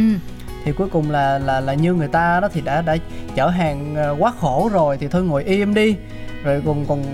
thì 0.64 0.72
cuối 0.72 0.88
cùng 0.92 1.10
là 1.10 1.38
là 1.38 1.60
là 1.60 1.74
như 1.74 1.94
người 1.94 2.08
ta 2.08 2.40
đó 2.40 2.48
thì 2.52 2.60
đã 2.60 2.82
đã 2.82 2.96
chở 3.34 3.48
hàng 3.48 3.94
ờ, 3.96 4.16
quá 4.18 4.32
khổ 4.40 4.70
rồi 4.72 4.98
thì 4.98 5.08
thôi 5.08 5.22
ngồi 5.22 5.44
im 5.44 5.74
đi 5.74 5.96
rồi 6.44 6.62
còn 6.66 6.84
còn 6.88 7.04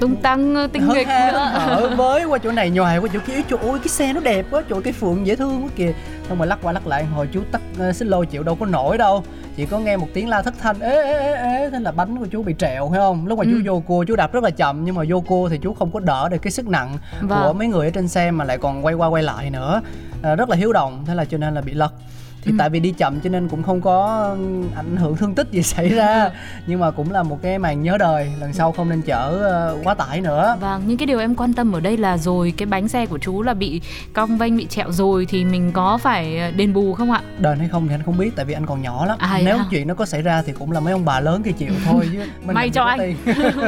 tung 0.00 0.16
tăng 0.16 0.54
ờ, 0.54 0.66
tinh 0.72 0.88
nghịch 0.88 1.06
nữa. 1.06 1.50
Ở 1.54 1.94
với 1.96 2.24
qua 2.24 2.38
chỗ 2.38 2.52
này 2.52 2.70
nhòi 2.70 2.98
qua 2.98 3.08
chỗ 3.12 3.18
kia. 3.26 3.42
Chỗ 3.50 3.56
ôi 3.62 3.78
cái 3.78 3.88
xe 3.88 4.12
nó 4.12 4.20
đẹp 4.20 4.46
quá 4.50 4.62
chỗ 4.70 4.80
cái 4.80 4.92
phượng 4.92 5.26
dễ 5.26 5.36
thương 5.36 5.64
quá 5.64 5.70
kìa. 5.76 5.92
Xong 6.28 6.38
rồi 6.38 6.46
lắc 6.46 6.58
qua 6.62 6.72
lắc 6.72 6.86
lại 6.86 7.04
hồi 7.04 7.28
chú 7.32 7.40
tắt 7.52 7.62
uh, 7.88 7.96
xích 7.96 8.08
lô 8.08 8.24
chịu 8.24 8.42
đâu 8.42 8.54
có 8.54 8.66
nổi 8.66 8.98
đâu. 8.98 9.24
Chỉ 9.56 9.66
có 9.66 9.78
nghe 9.78 9.96
một 9.96 10.08
tiếng 10.14 10.28
la 10.28 10.42
thất 10.42 10.54
thanh 10.60 10.80
ế 10.80 11.02
ế 11.02 11.12
ế 11.12 11.34
ế 11.34 11.70
thế 11.70 11.80
là 11.80 11.92
bánh 11.92 12.18
của 12.18 12.26
chú 12.26 12.42
bị 12.42 12.54
trẹo 12.58 12.88
phải 12.90 12.98
không? 12.98 13.26
Lúc 13.26 13.38
mà 13.38 13.44
ừ. 13.44 13.50
chú 13.52 13.72
vô 13.72 13.80
cua 13.80 14.04
chú 14.04 14.16
đạp 14.16 14.32
rất 14.32 14.44
là 14.44 14.50
chậm 14.50 14.84
nhưng 14.84 14.94
mà 14.94 15.02
vô 15.08 15.20
cua 15.20 15.48
thì 15.48 15.58
chú 15.58 15.74
không 15.74 15.90
có 15.90 16.00
đỡ 16.00 16.28
được 16.28 16.38
cái 16.42 16.50
sức 16.50 16.68
nặng 16.68 16.98
vâng. 17.20 17.42
của 17.42 17.52
mấy 17.52 17.68
người 17.68 17.86
ở 17.86 17.90
trên 17.90 18.08
xe 18.08 18.30
mà 18.30 18.44
lại 18.44 18.58
còn 18.58 18.84
quay 18.84 18.94
qua 18.94 19.08
quay 19.08 19.22
lại 19.22 19.50
nữa. 19.50 19.82
À, 20.22 20.34
rất 20.34 20.48
là 20.48 20.56
hiếu 20.56 20.72
động 20.72 21.04
thế 21.06 21.14
là 21.14 21.24
cho 21.24 21.38
nên 21.38 21.54
là 21.54 21.60
bị 21.60 21.72
lật 21.72 21.92
thì 22.44 22.52
ừ. 22.52 22.56
tại 22.58 22.70
vì 22.70 22.80
đi 22.80 22.90
chậm 22.90 23.20
cho 23.20 23.30
nên 23.30 23.48
cũng 23.48 23.62
không 23.62 23.80
có 23.80 24.28
ảnh 24.76 24.96
hưởng 24.96 25.16
thương 25.16 25.34
tích 25.34 25.48
gì 25.50 25.62
xảy 25.74 25.88
ra. 25.88 26.30
Nhưng 26.66 26.80
mà 26.80 26.90
cũng 26.90 27.12
là 27.12 27.22
một 27.22 27.38
cái 27.42 27.58
màn 27.58 27.82
nhớ 27.82 27.96
đời 27.98 28.32
lần 28.40 28.52
sau 28.52 28.72
không 28.72 28.88
nên 28.88 29.02
chở 29.02 29.40
ờ, 29.42 29.78
quá 29.84 29.94
tải 29.94 30.20
nữa. 30.20 30.56
Vâng 30.60 30.82
những 30.86 30.96
cái 30.96 31.06
điều 31.06 31.18
em 31.18 31.34
quan 31.34 31.52
tâm 31.52 31.72
ở 31.72 31.80
đây 31.80 31.96
là 31.96 32.18
rồi 32.18 32.54
cái 32.56 32.66
bánh 32.66 32.88
xe 32.88 33.06
của 33.06 33.18
chú 33.18 33.42
là 33.42 33.54
bị 33.54 33.80
cong 34.12 34.38
vênh 34.38 34.56
bị 34.56 34.66
trẹo 34.66 34.92
rồi 34.92 35.26
thì 35.26 35.44
mình 35.44 35.72
có 35.72 35.98
phải 35.98 36.38
ờ, 36.38 36.50
đền 36.50 36.72
bù 36.72 36.94
không 36.94 37.10
ạ? 37.10 37.20
Đền 37.38 37.58
hay 37.58 37.68
không 37.68 37.88
thì 37.88 37.94
anh 37.94 38.02
không 38.02 38.18
biết 38.18 38.30
tại 38.36 38.44
vì 38.44 38.54
anh 38.54 38.66
còn 38.66 38.82
nhỏ 38.82 39.06
lắm. 39.06 39.18
À, 39.20 39.40
nếu 39.44 39.56
à? 39.56 39.64
chuyện 39.70 39.88
nó 39.88 39.94
có 39.94 40.04
xảy 40.04 40.22
ra 40.22 40.42
thì 40.46 40.52
cũng 40.52 40.72
là 40.72 40.80
mấy 40.80 40.92
ông 40.92 41.04
bà 41.04 41.20
lớn 41.20 41.42
kia 41.42 41.52
chịu 41.52 41.72
thôi 41.84 42.08
chứ 42.12 42.18
mình 42.44 42.54
may 42.54 42.70
cho 42.70 42.82
anh. 42.84 43.14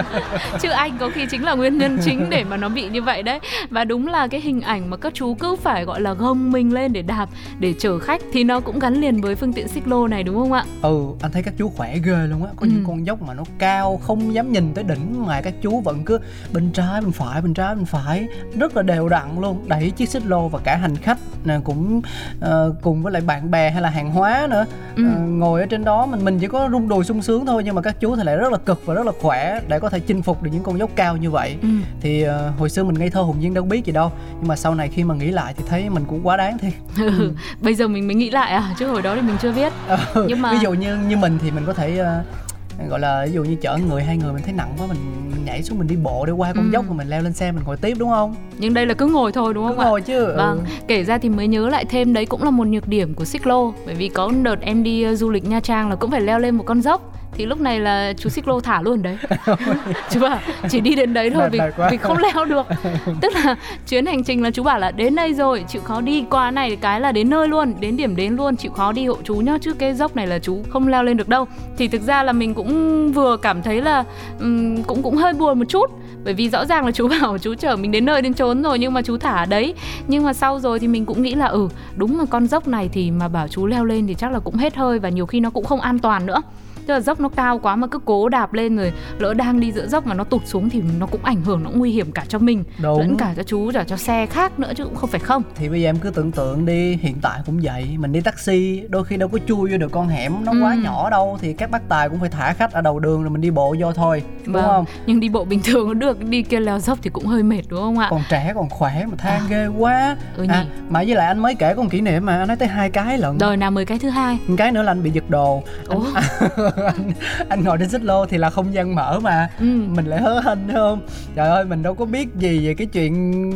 chứ 0.60 0.70
anh 0.70 0.98
có 0.98 1.10
khi 1.14 1.26
chính 1.30 1.44
là 1.44 1.54
nguyên 1.54 1.78
nhân 1.78 1.98
chính 2.04 2.30
để 2.30 2.44
mà 2.44 2.56
nó 2.56 2.68
bị 2.68 2.88
như 2.88 3.02
vậy 3.02 3.22
đấy. 3.22 3.40
Và 3.70 3.84
đúng 3.84 4.08
là 4.08 4.26
cái 4.26 4.40
hình 4.40 4.60
ảnh 4.60 4.90
mà 4.90 4.96
các 4.96 5.14
chú 5.14 5.34
cứ 5.34 5.56
phải 5.56 5.84
gọi 5.84 6.00
là 6.00 6.12
gồng 6.12 6.52
mình 6.52 6.74
lên 6.74 6.92
để 6.92 7.02
đạp 7.02 7.28
để 7.58 7.74
chở 7.78 7.98
khách 7.98 8.22
thì 8.32 8.44
nó 8.44 8.60
cũng 8.66 8.78
gắn 8.78 9.00
liền 9.00 9.20
với 9.20 9.34
phương 9.34 9.52
tiện 9.52 9.68
xích 9.68 9.88
lô 9.88 10.08
này 10.08 10.22
đúng 10.22 10.36
không 10.36 10.52
ạ? 10.52 10.64
Ừ, 10.82 11.04
anh 11.20 11.32
thấy 11.32 11.42
các 11.42 11.54
chú 11.58 11.68
khỏe 11.68 11.98
ghê 12.04 12.26
luôn 12.26 12.44
á. 12.44 12.50
Có 12.56 12.66
ừ. 12.66 12.68
những 12.72 12.84
con 12.86 13.06
dốc 13.06 13.22
mà 13.22 13.34
nó 13.34 13.44
cao 13.58 14.00
không 14.02 14.34
dám 14.34 14.52
nhìn 14.52 14.74
tới 14.74 14.84
đỉnh 14.84 15.26
mà 15.26 15.40
các 15.40 15.54
chú 15.62 15.80
vẫn 15.80 16.04
cứ 16.04 16.18
bên 16.52 16.70
trái 16.72 17.00
bên 17.00 17.12
phải 17.12 17.42
bên 17.42 17.54
trái 17.54 17.74
bên 17.74 17.84
phải 17.84 18.28
rất 18.58 18.76
là 18.76 18.82
đều 18.82 19.08
đặn 19.08 19.40
luôn 19.40 19.68
đẩy 19.68 19.90
chiếc 19.90 20.08
xích 20.08 20.26
lô 20.26 20.48
và 20.48 20.58
cả 20.64 20.76
hành 20.76 20.96
khách 20.96 21.18
nè 21.46 21.58
cũng 21.64 22.02
uh, 22.38 22.74
cùng 22.82 23.02
với 23.02 23.12
lại 23.12 23.22
bạn 23.22 23.50
bè 23.50 23.70
hay 23.70 23.82
là 23.82 23.90
hàng 23.90 24.10
hóa 24.10 24.46
nữa 24.50 24.64
ừ. 24.96 25.02
uh, 25.02 25.28
ngồi 25.28 25.60
ở 25.60 25.66
trên 25.66 25.84
đó 25.84 26.06
mình 26.06 26.24
mình 26.24 26.38
chỉ 26.38 26.46
có 26.46 26.68
rung 26.72 26.88
đùi 26.88 27.04
sung 27.04 27.22
sướng 27.22 27.46
thôi 27.46 27.62
nhưng 27.64 27.74
mà 27.74 27.82
các 27.82 28.00
chú 28.00 28.16
thì 28.16 28.22
lại 28.24 28.36
rất 28.36 28.52
là 28.52 28.58
cực 28.58 28.86
và 28.86 28.94
rất 28.94 29.06
là 29.06 29.12
khỏe 29.20 29.60
để 29.68 29.80
có 29.80 29.90
thể 29.90 30.00
chinh 30.00 30.22
phục 30.22 30.42
được 30.42 30.50
những 30.52 30.62
con 30.62 30.78
dốc 30.78 30.90
cao 30.96 31.16
như 31.16 31.30
vậy 31.30 31.56
ừ. 31.62 31.68
thì 32.00 32.24
uh, 32.28 32.58
hồi 32.58 32.70
xưa 32.70 32.84
mình 32.84 32.98
ngây 32.98 33.10
thơ 33.10 33.20
hùng 33.20 33.40
nhiên 33.40 33.54
đâu 33.54 33.64
biết 33.64 33.84
gì 33.84 33.92
đâu 33.92 34.12
nhưng 34.38 34.48
mà 34.48 34.56
sau 34.56 34.74
này 34.74 34.88
khi 34.88 35.04
mà 35.04 35.14
nghĩ 35.14 35.30
lại 35.30 35.54
thì 35.56 35.64
thấy 35.68 35.90
mình 35.90 36.04
cũng 36.08 36.26
quá 36.26 36.36
đáng 36.36 36.58
thiệt 36.58 36.72
ừ. 36.96 37.32
bây 37.60 37.74
giờ 37.74 37.88
mình 37.88 38.06
mới 38.06 38.14
nghĩ 38.14 38.30
lại 38.30 38.52
à 38.52 38.74
chứ 38.78 38.86
hồi 38.86 39.02
đó 39.02 39.14
thì 39.14 39.20
mình 39.20 39.36
chưa 39.42 39.52
biết 39.52 39.72
ừ, 40.14 40.26
nhưng 40.28 40.42
mà 40.42 40.52
ví 40.52 40.58
dụ 40.62 40.72
như 40.72 40.96
như 41.08 41.16
mình 41.16 41.38
thì 41.42 41.50
mình 41.50 41.64
có 41.66 41.72
thể 41.72 42.00
uh, 42.00 42.45
gọi 42.88 43.00
là 43.00 43.24
ví 43.26 43.32
dụ 43.32 43.44
như 43.44 43.56
chở 43.60 43.78
người 43.88 44.02
hai 44.02 44.16
người 44.16 44.32
mình 44.32 44.42
thấy 44.42 44.52
nặng 44.52 44.72
quá 44.78 44.86
mình, 44.86 44.98
mình 45.30 45.44
nhảy 45.44 45.62
xuống 45.62 45.78
mình 45.78 45.88
đi 45.88 45.96
bộ 45.96 46.26
để 46.26 46.32
qua 46.32 46.52
con 46.52 46.64
ừ. 46.64 46.70
dốc 46.72 46.84
rồi 46.88 46.96
mình 46.96 47.08
leo 47.08 47.22
lên 47.22 47.32
xe 47.32 47.52
mình 47.52 47.62
ngồi 47.66 47.76
tiếp 47.76 47.96
đúng 47.98 48.10
không 48.10 48.34
nhưng 48.58 48.74
đây 48.74 48.86
là 48.86 48.94
cứ 48.94 49.06
ngồi 49.06 49.32
thôi 49.32 49.54
đúng 49.54 49.66
không 49.66 49.76
cứ 49.78 49.84
ngồi 49.84 50.00
chứ 50.00 50.26
vâng 50.36 50.58
ừ. 50.58 50.64
kể 50.88 51.04
ra 51.04 51.18
thì 51.18 51.28
mới 51.28 51.48
nhớ 51.48 51.68
lại 51.68 51.84
thêm 51.84 52.12
đấy 52.12 52.26
cũng 52.26 52.42
là 52.42 52.50
một 52.50 52.66
nhược 52.66 52.88
điểm 52.88 53.14
của 53.14 53.24
xích 53.24 53.46
lô 53.46 53.74
bởi 53.86 53.94
vì 53.94 54.08
có 54.08 54.32
đợt 54.42 54.60
em 54.60 54.82
đi 54.82 55.10
uh, 55.10 55.18
du 55.18 55.30
lịch 55.30 55.48
nha 55.48 55.60
trang 55.60 55.90
là 55.90 55.96
cũng 55.96 56.10
phải 56.10 56.20
leo 56.20 56.38
lên 56.38 56.54
một 56.54 56.64
con 56.66 56.82
dốc 56.82 57.15
thì 57.36 57.46
lúc 57.46 57.60
này 57.60 57.80
là 57.80 58.12
chú 58.18 58.28
xích 58.28 58.48
lô 58.48 58.60
thả 58.60 58.82
luôn 58.82 59.02
đấy. 59.02 59.18
Chú 60.10 60.20
bảo 60.20 60.38
chỉ 60.68 60.80
đi 60.80 60.94
đến 60.94 61.14
đấy 61.14 61.30
thôi 61.30 61.48
vì 61.52 61.58
vì 61.90 61.96
không 61.96 62.18
leo 62.18 62.44
được. 62.44 62.66
Tức 63.20 63.32
là 63.34 63.56
chuyến 63.88 64.06
hành 64.06 64.24
trình 64.24 64.42
là 64.42 64.50
chú 64.50 64.62
bảo 64.62 64.78
là 64.78 64.90
đến 64.90 65.14
đây 65.14 65.34
rồi 65.34 65.64
chịu 65.68 65.82
khó 65.82 66.00
đi 66.00 66.24
qua 66.30 66.50
này 66.50 66.76
cái 66.76 67.00
là 67.00 67.12
đến 67.12 67.30
nơi 67.30 67.48
luôn 67.48 67.74
đến 67.80 67.96
điểm 67.96 68.16
đến 68.16 68.36
luôn 68.36 68.56
chịu 68.56 68.70
khó 68.70 68.92
đi 68.92 69.06
hộ 69.06 69.16
chú 69.24 69.34
nhá 69.34 69.58
chứ 69.60 69.72
cái 69.72 69.94
dốc 69.94 70.16
này 70.16 70.26
là 70.26 70.38
chú 70.38 70.62
không 70.68 70.88
leo 70.88 71.02
lên 71.02 71.16
được 71.16 71.28
đâu. 71.28 71.46
Thì 71.76 71.88
thực 71.88 72.02
ra 72.02 72.22
là 72.22 72.32
mình 72.32 72.54
cũng 72.54 73.12
vừa 73.12 73.36
cảm 73.36 73.62
thấy 73.62 73.82
là 73.82 74.04
um, 74.40 74.82
cũng 74.82 75.02
cũng 75.02 75.16
hơi 75.16 75.32
buồn 75.32 75.58
một 75.58 75.66
chút. 75.68 75.90
Bởi 76.24 76.34
vì 76.34 76.48
rõ 76.48 76.64
ràng 76.64 76.84
là 76.84 76.92
chú 76.92 77.08
bảo 77.20 77.38
chú 77.38 77.54
chở 77.54 77.76
mình 77.76 77.90
đến 77.90 78.04
nơi 78.04 78.22
đến 78.22 78.34
chốn 78.34 78.62
rồi 78.62 78.78
nhưng 78.78 78.92
mà 78.92 79.02
chú 79.02 79.18
thả 79.18 79.44
đấy. 79.44 79.74
Nhưng 80.08 80.24
mà 80.24 80.32
sau 80.32 80.60
rồi 80.60 80.78
thì 80.78 80.88
mình 80.88 81.06
cũng 81.06 81.22
nghĩ 81.22 81.34
là 81.34 81.46
ừ 81.46 81.68
đúng 81.96 82.18
là 82.18 82.24
con 82.30 82.46
dốc 82.46 82.68
này 82.68 82.88
thì 82.92 83.10
mà 83.10 83.28
bảo 83.28 83.48
chú 83.48 83.66
leo 83.66 83.84
lên 83.84 84.06
thì 84.06 84.14
chắc 84.14 84.32
là 84.32 84.38
cũng 84.38 84.54
hết 84.54 84.76
hơi 84.76 84.98
và 84.98 85.08
nhiều 85.08 85.26
khi 85.26 85.40
nó 85.40 85.50
cũng 85.50 85.64
không 85.64 85.80
an 85.80 85.98
toàn 85.98 86.26
nữa 86.26 86.42
tức 86.86 86.94
là 86.94 87.00
dốc 87.00 87.20
nó 87.20 87.28
cao 87.28 87.58
quá 87.58 87.76
mà 87.76 87.86
cứ 87.86 87.98
cố 88.04 88.28
đạp 88.28 88.52
lên 88.52 88.76
rồi 88.76 88.92
lỡ 89.18 89.34
đang 89.34 89.60
đi 89.60 89.72
giữa 89.72 89.86
dốc 89.86 90.06
mà 90.06 90.14
nó 90.14 90.24
tụt 90.24 90.42
xuống 90.46 90.70
thì 90.70 90.82
nó 90.98 91.06
cũng 91.06 91.24
ảnh 91.24 91.42
hưởng 91.42 91.62
nó 91.62 91.70
cũng 91.70 91.78
nguy 91.78 91.90
hiểm 91.90 92.12
cả 92.12 92.24
cho 92.28 92.38
mình 92.38 92.64
Đúng. 92.82 92.98
lẫn 92.98 93.16
cả 93.16 93.34
cho 93.36 93.42
chú 93.42 93.70
cả 93.74 93.84
cho 93.84 93.96
xe 93.96 94.26
khác 94.26 94.58
nữa 94.58 94.72
chứ 94.76 94.84
cũng 94.84 94.94
không 94.94 95.10
phải 95.10 95.20
không 95.20 95.42
thì 95.54 95.68
bây 95.68 95.82
giờ 95.82 95.88
em 95.88 95.98
cứ 95.98 96.10
tưởng 96.10 96.32
tượng 96.32 96.66
đi 96.66 96.96
hiện 96.96 97.16
tại 97.22 97.40
cũng 97.46 97.60
vậy 97.62 97.96
mình 97.98 98.12
đi 98.12 98.20
taxi 98.20 98.82
đôi 98.88 99.04
khi 99.04 99.16
đâu 99.16 99.28
có 99.28 99.38
chui 99.48 99.70
vô 99.70 99.78
được 99.78 99.92
con 99.92 100.08
hẻm 100.08 100.32
nó 100.44 100.52
ừ. 100.52 100.58
quá 100.62 100.74
nhỏ 100.74 101.10
đâu 101.10 101.38
thì 101.40 101.52
các 101.52 101.70
bác 101.70 101.88
tài 101.88 102.08
cũng 102.08 102.20
phải 102.20 102.28
thả 102.28 102.52
khách 102.52 102.72
ở 102.72 102.80
đầu 102.80 102.98
đường 102.98 103.22
rồi 103.22 103.30
mình 103.30 103.40
đi 103.40 103.50
bộ 103.50 103.76
vô 103.78 103.92
thôi 103.92 104.22
đúng 104.44 104.54
vâng. 104.54 104.64
không 104.64 104.84
nhưng 105.06 105.20
đi 105.20 105.28
bộ 105.28 105.44
bình 105.44 105.60
thường 105.64 105.88
nó 105.88 105.94
được 105.94 106.24
đi 106.24 106.42
kia 106.42 106.60
leo 106.60 106.78
dốc 106.78 106.98
thì 107.02 107.10
cũng 107.10 107.26
hơi 107.26 107.42
mệt 107.42 107.62
đúng 107.68 107.80
không 107.80 107.98
ạ 107.98 108.08
còn 108.10 108.22
trẻ 108.28 108.52
còn 108.54 108.68
khỏe 108.68 109.04
mà 109.10 109.16
than 109.16 109.40
à. 109.40 109.46
ghê 109.48 109.66
quá 109.66 110.16
ừ 110.36 110.46
à, 110.48 110.66
mà 110.88 111.02
với 111.06 111.14
lại 111.14 111.26
anh 111.26 111.38
mới 111.38 111.54
kể 111.54 111.74
con 111.74 111.88
kỷ 111.88 112.00
niệm 112.00 112.26
mà 112.26 112.38
anh 112.38 112.48
nói 112.48 112.56
tới 112.56 112.68
hai 112.68 112.90
cái 112.90 113.18
lận 113.18 113.38
đời 113.38 113.56
nào 113.56 113.70
mười 113.70 113.84
cái 113.84 113.98
thứ 113.98 114.08
hai 114.08 114.38
cái 114.56 114.72
nữa 114.72 114.82
là 114.82 114.92
anh 114.92 115.02
bị 115.02 115.10
giật 115.10 115.30
đồ 115.30 115.62
Ủa? 115.88 116.04
Anh, 116.14 116.24
anh, 116.84 117.12
anh 117.48 117.64
ngồi 117.64 117.78
trên 117.78 117.88
xích 117.88 118.02
lô 118.04 118.26
thì 118.26 118.38
là 118.38 118.50
không 118.50 118.74
gian 118.74 118.94
mở 118.94 119.20
mà. 119.22 119.48
Ừ. 119.58 119.64
mình 119.88 120.06
lại 120.06 120.20
hớ 120.20 120.40
hênh 120.40 120.72
không? 120.72 121.00
Trời 121.34 121.48
ơi 121.48 121.64
mình 121.64 121.82
đâu 121.82 121.94
có 121.94 122.04
biết 122.04 122.28
gì 122.34 122.66
về 122.66 122.74
cái 122.74 122.86
chuyện 122.86 123.52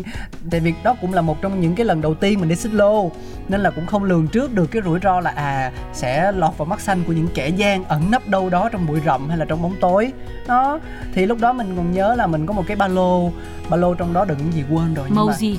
tại 0.51 0.61
vì 0.61 0.75
đó 0.85 0.97
cũng 1.01 1.13
là 1.13 1.23
một 1.23 1.43
trong 1.43 1.61
những 1.61 1.75
cái 1.75 1.87
lần 1.87 2.01
đầu 2.01 2.15
tiên 2.15 2.41
mình 2.41 2.49
đi 2.49 2.57
xích 2.57 2.75
lô 2.75 3.11
nên 3.49 3.61
là 3.61 3.71
cũng 3.71 3.87
không 3.87 4.05
lường 4.05 4.29
trước 4.29 4.55
được 4.55 4.67
cái 4.71 4.83
rủi 4.85 4.99
ro 5.03 5.21
là 5.21 5.31
à 5.31 5.73
sẽ 5.93 6.33
lọt 6.33 6.59
vào 6.59 6.67
mắt 6.67 6.81
xanh 6.81 7.03
của 7.07 7.13
những 7.13 7.29
kẻ 7.35 7.49
gian 7.49 7.85
ẩn 7.85 8.11
nấp 8.11 8.29
đâu 8.29 8.51
đó 8.51 8.69
trong 8.73 8.87
bụi 8.87 9.01
rậm 9.07 9.29
hay 9.29 9.39
là 9.39 9.45
trong 9.45 9.63
bóng 9.63 9.75
tối. 9.81 10.13
Đó 10.47 10.81
thì 11.15 11.27
lúc 11.27 11.39
đó 11.41 11.53
mình 11.53 11.75
còn 11.77 11.93
nhớ 11.93 12.15
là 12.15 12.27
mình 12.27 12.47
có 12.47 12.53
một 12.53 12.65
cái 12.67 12.77
ba 12.77 12.89
lô 12.89 13.31
ba 13.69 13.77
lô 13.77 13.95
trong 13.95 14.13
đó 14.13 14.25
đựng 14.25 14.53
gì 14.53 14.65
quên 14.71 14.95
rồi 14.95 15.11
màu 15.11 15.33
gì? 15.33 15.59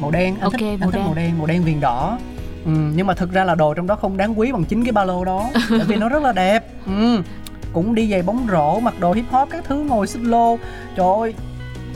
màu 0.00 0.10
đen 0.10 0.34
anh 0.34 0.50
okay, 0.52 0.60
thích, 0.60 0.80
màu 0.80 0.88
anh 0.88 0.92
thích 0.92 0.98
đen. 0.98 1.06
màu 1.06 1.14
đen 1.14 1.38
màu 1.38 1.46
đen 1.46 1.64
viền 1.64 1.80
đỏ 1.80 2.18
ừ, 2.66 2.70
nhưng 2.94 3.06
mà 3.06 3.14
thực 3.14 3.32
ra 3.32 3.44
là 3.44 3.54
đồ 3.54 3.74
trong 3.74 3.86
đó 3.86 3.96
không 3.96 4.16
đáng 4.16 4.38
quý 4.38 4.52
bằng 4.52 4.64
chính 4.64 4.84
cái 4.84 4.92
ba 4.92 5.04
lô 5.04 5.24
đó 5.24 5.50
tại 5.70 5.80
vì 5.88 5.96
nó 5.96 6.08
rất 6.08 6.22
là 6.22 6.32
đẹp. 6.32 6.64
Ừ 6.86 7.22
cũng 7.72 7.94
đi 7.94 8.10
giày 8.10 8.22
bóng 8.22 8.46
rổ 8.50 8.80
mặc 8.80 8.94
đồ 9.00 9.12
hip 9.12 9.24
hop 9.30 9.50
các 9.50 9.64
thứ 9.64 9.76
ngồi 9.76 10.06
xích 10.06 10.22
lô. 10.22 10.58
Trời 10.96 11.06
ơi 11.20 11.34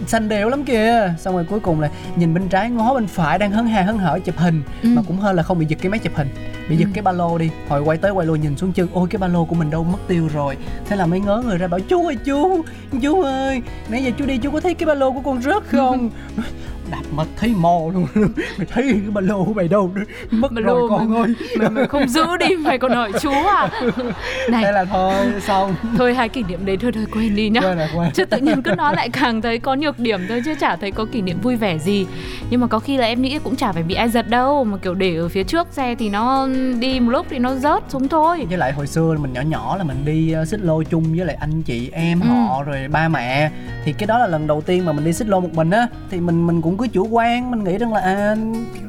xanh 0.07 0.29
đều 0.29 0.49
lắm 0.49 0.65
kìa. 0.65 1.15
Xong 1.19 1.35
rồi 1.35 1.45
cuối 1.51 1.61
cùng 1.61 1.81
là 1.81 1.91
nhìn 2.17 2.35
bên 2.35 2.49
trái 2.49 2.71
ngó 2.71 2.95
bên 2.95 3.07
phải 3.07 3.39
đang 3.39 3.51
hân 3.53 3.67
hà 3.67 3.83
hân 3.83 3.99
hở 3.99 4.19
chụp 4.25 4.35
hình 4.39 4.63
Ừ. 4.83 4.89
mà 4.89 5.03
cũng 5.07 5.17
hơn 5.17 5.37
là 5.37 5.43
không 5.43 5.59
bị 5.59 5.67
giật 5.69 5.79
cái 5.83 5.91
máy 5.91 5.99
chụp 5.99 6.13
hình. 6.17 6.29
Bị 6.69 6.77
giật 6.77 6.85
Ừ. 6.85 6.91
cái 6.95 7.03
ba 7.03 7.13
lô 7.13 7.39
đi 7.39 7.51
hồi 7.69 7.81
quay 7.81 7.99
tới 7.99 8.11
quay 8.11 8.27
lui 8.27 8.39
nhìn 8.39 8.57
xuống 8.57 8.73
chân 8.73 8.89
ôi 8.93 9.09
cái 9.11 9.19
ba 9.19 9.27
lô 9.27 9.45
của 9.45 9.55
mình 9.55 9.71
đâu 9.71 9.85
mất 9.85 9.99
tiêu 10.09 10.29
rồi. 10.35 10.57
Thế 10.89 10.97
là 10.97 11.07
mới 11.07 11.21
ngớ 11.21 11.43
người 11.47 11.59
ra 11.59 11.67
bảo 11.69 11.81
chú 11.81 12.07
ơi 12.07 12.17
chú 12.25 12.63
chú 13.03 13.23
ơi 13.23 13.63
nãy 13.89 14.05
giờ 14.05 14.11
chú 14.19 14.27
đi 14.27 14.39
chú 14.39 14.51
có 14.51 14.61
thấy 14.61 14.75
cái 14.75 14.87
ba 14.87 14.95
lô 14.95 15.11
của 15.13 15.21
con 15.25 15.43
rớt 15.43 15.63
không 15.67 16.11
đạp 16.91 17.03
mất 17.17 17.25
thấy 17.37 17.55
mò 17.57 17.79
luôn. 17.95 18.07
Mày 18.59 18.67
thấy 18.71 18.83
cái 18.85 19.01
ba 19.13 19.21
lô 19.21 19.45
của 19.45 19.53
mày 19.55 19.69
đâu? 19.69 19.91
Mất 20.31 20.53
Ba 20.53 20.61
rồi 20.63 20.81
lô 20.81 20.89
con 20.89 21.11
mày- 21.13 21.21
ơi. 21.23 21.35
mày, 21.59 21.71
mày 21.71 21.87
không 21.87 22.09
giữ 22.09 22.37
đi 22.37 22.57
mày 22.57 22.79
còn 22.79 22.93
hỏi 22.93 23.13
chú 23.21 23.31
à? 23.31 23.71
Này. 24.51 24.65
Thế 24.65 24.73
là 24.73 24.85
thôi 24.85 25.15
xong. 25.41 25.75
Thôi 25.99 26.15
hai 26.15 26.29
kỷ 26.29 26.43
niệm 26.43 26.67
đấy 26.67 26.77
thôi 26.81 26.93
thôi 26.95 27.07
quên 27.13 27.37
đi 27.37 27.49
nhá. 27.49 27.61
Quên 27.61 27.79
rồi 27.79 27.89
quên. 27.97 28.11
Chứ 28.15 28.25
tự 28.25 28.39
nhiên 28.39 28.63
cứ 28.63 28.75
nói 28.75 28.95
lại 28.97 29.09
càng 29.09 29.43
thấy 29.43 29.59
có 29.59 29.75
nhược 29.75 29.99
điểm 29.99 30.21
thôi 30.29 30.43
chứ 30.45 30.55
chả 30.61 30.77
thấy 30.77 30.91
có 30.91 31.05
kỷ 31.13 31.21
niệm 31.23 31.41
vui 31.41 31.57
vẻ 31.57 31.79
gì. 31.79 32.07
Nhưng 32.51 32.61
mà 32.61 32.67
có 32.67 32.79
khi 32.79 32.97
là 32.97 33.07
em 33.07 33.23
nghĩ 33.23 33.39
cũng 33.45 33.57
chả 33.57 33.73
phải 33.73 33.83
bị 33.83 33.95
ai 33.95 34.09
giật 34.09 34.29
đâu 34.29 34.65
mà 34.65 34.77
kiểu 34.77 34.95
để 34.95 35.17
ở 35.17 35.29
phía 35.29 35.43
trước 35.45 35.69
xe 35.71 35.95
thì 35.95 36.09
nó 36.11 36.49
đi 36.81 37.01
một 37.01 37.11
lúc 37.11 37.27
thì 37.31 37.39
nó 37.39 37.55
rớt 37.55 37.83
xuống 37.89 38.09
thôi. 38.09 38.47
Với 38.49 38.59
lại 38.59 38.73
hồi 38.73 38.87
xưa 38.87 39.15
mình 39.21 39.33
nhỏ 39.33 39.41
nhỏ 39.41 39.77
là 39.77 39.85
mình 39.85 39.97
đi 40.05 40.35
uh, 40.43 40.49
xích 40.49 40.61
lô 40.63 40.83
chung 40.83 41.05
với 41.17 41.27
lại 41.27 41.37
anh 41.41 41.63
chị 41.63 41.91
em 41.93 42.21
Ừ. 42.21 42.27
họ 42.29 42.63
rồi 42.63 42.89
ba 42.91 43.09
mẹ. 43.09 43.51
Thì 43.85 43.93
cái 43.93 44.07
đó 44.07 44.19
là 44.19 44.27
lần 44.27 44.47
đầu 44.47 44.61
tiên 44.61 44.85
mà 44.85 44.93
mình 44.93 45.05
đi 45.05 45.13
xích 45.13 45.29
lô 45.29 45.41
một 45.41 45.55
mình 45.55 45.71
á. 45.71 45.87
Thì 46.11 46.21
mình 46.21 46.47
mình 46.47 46.63
cũng 46.63 46.77
cứ 46.81 46.87
chủ 46.89 47.09
quan 47.11 47.51
mình 47.51 47.65
nghĩ 47.65 47.79
rằng 47.79 47.93
là 47.93 48.01
à, 48.01 48.37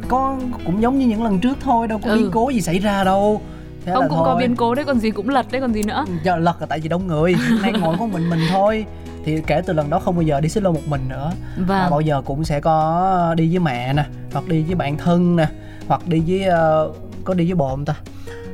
có 0.08 0.36
cũng 0.66 0.82
giống 0.82 1.00
như 1.00 1.08
những 1.08 1.24
lần 1.24 1.40
trước 1.40 1.58
thôi 1.62 1.88
đâu 1.88 2.00
có 2.04 2.10
Ừ. 2.12 2.18
biến 2.18 2.30
cố 2.34 2.50
gì 2.50 2.62
xảy 2.62 2.80
ra 2.80 3.04
đâu. 3.04 3.42
Thế 3.86 3.92
ông 3.92 4.02
là 4.04 4.08
cũng 4.10 4.18
có 4.18 4.26
thôi. 4.26 4.36
biến 4.40 4.56
cố 4.56 4.76
đấy 4.76 4.86
còn 4.86 5.00
gì 5.00 5.12
cũng 5.12 5.30
lật 5.30 5.46
đấy 5.52 5.62
còn 5.62 5.74
gì 5.74 5.84
nữa. 5.84 6.06
Giờ 6.24 6.36
lật 6.38 6.62
là 6.62 6.66
tại 6.68 6.80
vì 6.80 6.90
đông 6.90 7.08
người 7.08 7.36
nay 7.62 7.72
ngồi 7.82 7.96
có 8.00 8.06
mình 8.06 8.30
mình 8.30 8.40
thôi. 8.52 8.86
Thì 9.26 9.42
kể 9.48 9.62
từ 9.66 9.74
lần 9.74 9.90
đó 9.90 10.00
không 10.00 10.16
bao 10.16 10.22
giờ 10.22 10.42
đi 10.42 10.50
xích 10.50 10.64
lô 10.64 10.72
một 10.72 10.88
mình 10.88 11.02
nữa. 11.10 11.32
Mà 11.58 11.66
vâng. 11.66 11.92
bao 11.92 12.02
giờ 12.02 12.22
cũng 12.26 12.44
sẽ 12.44 12.60
có 12.60 13.34
đi 13.38 13.50
với 13.50 13.60
mẹ 13.60 13.94
nè 13.94 14.06
hoặc 14.34 14.48
đi 14.48 14.64
với 14.64 14.76
bạn 14.76 14.98
thân 14.98 15.36
nè 15.36 15.48
hoặc 15.88 16.08
đi 16.08 16.24
với 16.28 16.44
ờ, 16.44 16.92
có 17.24 17.34
đi 17.34 17.46
với 17.46 17.56
bồ 17.56 17.70
không 17.70 17.86
ta 17.86 17.96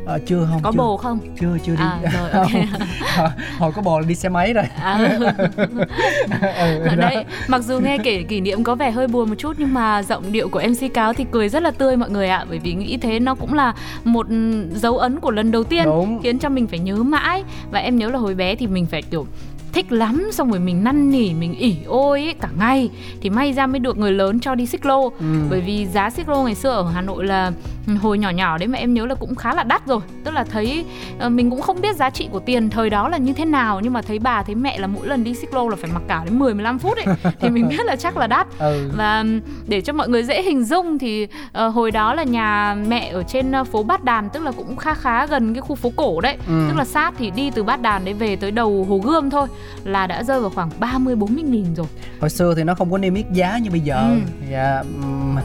Ờ, 0.07 0.19
chưa 0.25 0.47
không 0.51 0.61
có 0.63 0.71
chưa, 0.71 0.77
bồ 0.77 0.97
không? 0.97 1.19
Chưa 1.41 1.57
chưa 1.65 1.71
đi. 1.75 1.83
À, 1.83 1.99
rồi, 2.13 2.29
ok. 2.31 2.49
Hồi- 3.17 3.29
hồi 3.59 3.71
có 3.71 3.81
bồ 3.81 3.99
là 3.99 4.05
đi 4.07 4.15
xe 4.15 4.29
máy 4.29 4.53
rồi. 4.53 4.63
À, 4.81 5.17
ừ, 6.59 6.95
đấy 6.95 7.25
mặc 7.47 7.63
dù 7.63 7.79
nghe 7.79 7.97
kể 7.97 8.23
kỷ 8.23 8.41
niệm 8.41 8.63
có 8.63 8.75
vẻ 8.75 8.91
hơi 8.91 9.07
buồn 9.07 9.29
một 9.29 9.35
chút 9.37 9.53
nhưng 9.57 9.73
mà 9.73 10.03
giọng 10.03 10.31
điệu 10.31 10.49
của 10.49 10.61
mc 10.69 10.93
cáo 10.93 11.13
thì 11.13 11.25
cười 11.31 11.49
rất 11.49 11.63
là 11.63 11.71
tươi 11.71 11.97
mọi 11.97 12.09
người 12.09 12.29
ạ. 12.29 12.45
Bởi 12.49 12.59
vì 12.59 12.73
nghĩ 12.73 12.97
thế 12.97 13.19
nó 13.19 13.35
cũng 13.35 13.53
là 13.53 13.73
một 14.03 14.27
dấu 14.73 14.97
ấn 14.97 15.19
của 15.19 15.31
lần 15.31 15.51
đầu 15.51 15.63
tiên 15.63 15.85
Đúng. 15.85 16.19
khiến 16.23 16.39
cho 16.39 16.49
mình 16.49 16.67
phải 16.67 16.79
nhớ 16.79 16.95
mãi. 16.95 17.43
Và 17.71 17.79
em 17.79 17.97
nhớ 17.97 18.09
là 18.09 18.17
hồi 18.19 18.35
bé 18.35 18.55
thì 18.55 18.67
mình 18.67 18.85
phải 18.85 19.01
kiểu 19.01 19.25
thích 19.73 19.91
lắm 19.91 20.29
xong 20.31 20.49
rồi 20.51 20.59
mình 20.59 20.83
năn 20.83 21.11
nỉ 21.11 21.33
mình 21.33 21.53
ỉ 21.55 21.75
ôi 21.87 22.23
ấy, 22.23 22.33
cả 22.41 22.49
ngày. 22.59 22.89
Thì 23.21 23.29
may 23.29 23.53
ra 23.53 23.67
mới 23.67 23.79
được 23.79 23.97
người 23.97 24.11
lớn 24.11 24.39
cho 24.39 24.55
đi 24.55 24.65
xích 24.65 24.85
lô. 24.85 25.03
Ừ. 25.19 25.25
bởi 25.49 25.61
vì 25.61 25.85
giá 25.85 26.09
xích 26.09 26.29
lô 26.29 26.43
ngày 26.43 26.55
xưa 26.55 26.69
ở 26.71 26.89
Hà 26.89 27.01
Nội 27.01 27.25
là 27.25 27.51
ừ, 27.87 27.93
hồi 28.01 28.17
nhỏ 28.17 28.29
nhỏ 28.29 28.57
đấy 28.57 28.67
mà 28.67 28.77
em 28.79 28.93
nhớ 28.93 29.05
là 29.05 29.15
cũng 29.15 29.35
khá 29.35 29.53
là 29.53 29.63
đắt 29.63 29.85
rồi. 29.87 29.99
Tức 30.23 30.31
là 30.31 30.43
thấy 30.43 30.85
ờ, 31.19 31.29
mình 31.29 31.49
cũng 31.49 31.61
không 31.61 31.81
biết 31.81 31.95
giá 31.95 32.09
trị 32.09 32.27
của 32.31 32.39
tiền 32.39 32.69
thời 32.69 32.89
đó 32.89 33.09
là 33.09 33.17
như 33.17 33.33
thế 33.33 33.45
nào 33.45 33.79
nhưng 33.83 33.93
mà 33.93 34.01
thấy 34.01 34.19
bà 34.19 34.43
thấy 34.43 34.55
mẹ 34.55 34.77
là 34.79 34.87
mỗi 34.87 35.07
lần 35.07 35.23
đi 35.23 35.33
xích 35.33 35.53
lô 35.53 35.69
là 35.69 35.75
phải 35.75 35.91
mặc 35.93 36.01
cả 36.07 36.21
đến 36.25 36.39
10 36.39 36.53
15 36.53 36.79
phút 36.79 36.97
ấy. 36.97 37.15
Thì 37.39 37.49
mình 37.49 37.67
biết 37.69 37.85
là 37.85 37.95
chắc 37.95 38.17
là 38.17 38.27
đắt. 38.27 38.47
Ừ. 38.59 38.89
Và 38.97 39.25
để 39.67 39.81
cho 39.81 39.93
mọi 39.93 40.09
người 40.09 40.23
dễ 40.23 40.41
hình 40.43 40.63
dung 40.63 40.97
thì 40.99 41.27
ờ, 41.51 41.67
hồi 41.67 41.91
đó 41.91 42.13
là 42.13 42.23
nhà 42.23 42.75
mẹ 42.87 43.09
ở 43.13 43.23
trên 43.23 43.51
ờ, 43.51 43.63
phố 43.63 43.83
Bát 43.83 44.03
Đàn 44.03 44.29
tức 44.29 44.43
là 44.43 44.51
cũng 44.51 44.75
khá 44.75 44.93
khá 44.93 45.25
gần 45.25 45.53
cái 45.53 45.61
khu 45.61 45.75
phố 45.75 45.91
cổ 45.95 46.21
đấy. 46.21 46.37
Ừ. 46.47 46.65
tức 46.69 46.75
là 46.77 46.85
sát 46.85 47.13
thì 47.17 47.31
đi 47.31 47.51
từ 47.55 47.63
Bát 47.63 47.81
Đàn 47.81 48.05
đấy 48.05 48.13
về 48.13 48.35
tới 48.35 48.51
đầu 48.51 48.85
Hồ 48.89 48.97
Gươm 48.97 49.29
thôi 49.29 49.47
là 49.83 50.07
đã 50.07 50.23
rơi 50.23 50.39
vào 50.41 50.49
khoảng 50.49 50.69
30 50.79 51.15
40 51.15 51.43
nghìn 51.43 51.75
rồi 51.75 51.87
hồi 52.21 52.29
xưa 52.29 52.53
thì 52.55 52.63
nó 52.63 52.75
không 52.75 52.91
có 52.91 52.97
niêm 52.97 53.13
yết 53.13 53.25
giá 53.31 53.57
như 53.57 53.69
bây 53.71 53.79
giờ 53.79 54.07
Ừ. 54.09 54.19
dạ 54.51 54.77
ừm, 54.77 55.35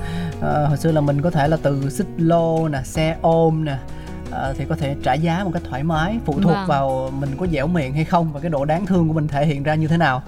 ờ, 0.41 0.67
hồi 0.67 0.77
xưa 0.77 0.93
là 0.93 1.01
mình 1.01 1.23
có 1.23 1.31
thể 1.31 1.49
là 1.49 1.57
từ 1.63 1.91
xích 1.91 2.07
lô 2.19 2.69
nè 2.69 2.79
xe 2.85 3.17
ôm 3.23 3.65
nè 3.65 3.77
ờ, 4.33 4.55
thì 4.59 4.65
có 4.69 4.77
thể 4.77 4.95
trả 5.03 5.15
giá 5.15 5.41
một 5.45 5.51
cách 5.55 5.63
thoải 5.71 5.83
mái 5.83 6.17
phụ 6.25 6.41
thuộc 6.43 6.53
Vâng. 6.53 6.67
vào 6.67 7.13
mình 7.21 7.31
có 7.41 7.47
dẻo 7.53 7.67
miệng 7.67 7.95
hay 7.95 8.05
không 8.05 8.33
và 8.33 8.41
cái 8.41 8.51
độ 8.51 8.65
đáng 8.65 8.87
thương 8.87 9.09
của 9.09 9.15
mình 9.15 9.29
thể 9.29 9.47
hiện 9.47 9.63
ra 9.63 9.75
như 9.75 9.89
thế 9.89 9.97
nào. 9.97 10.23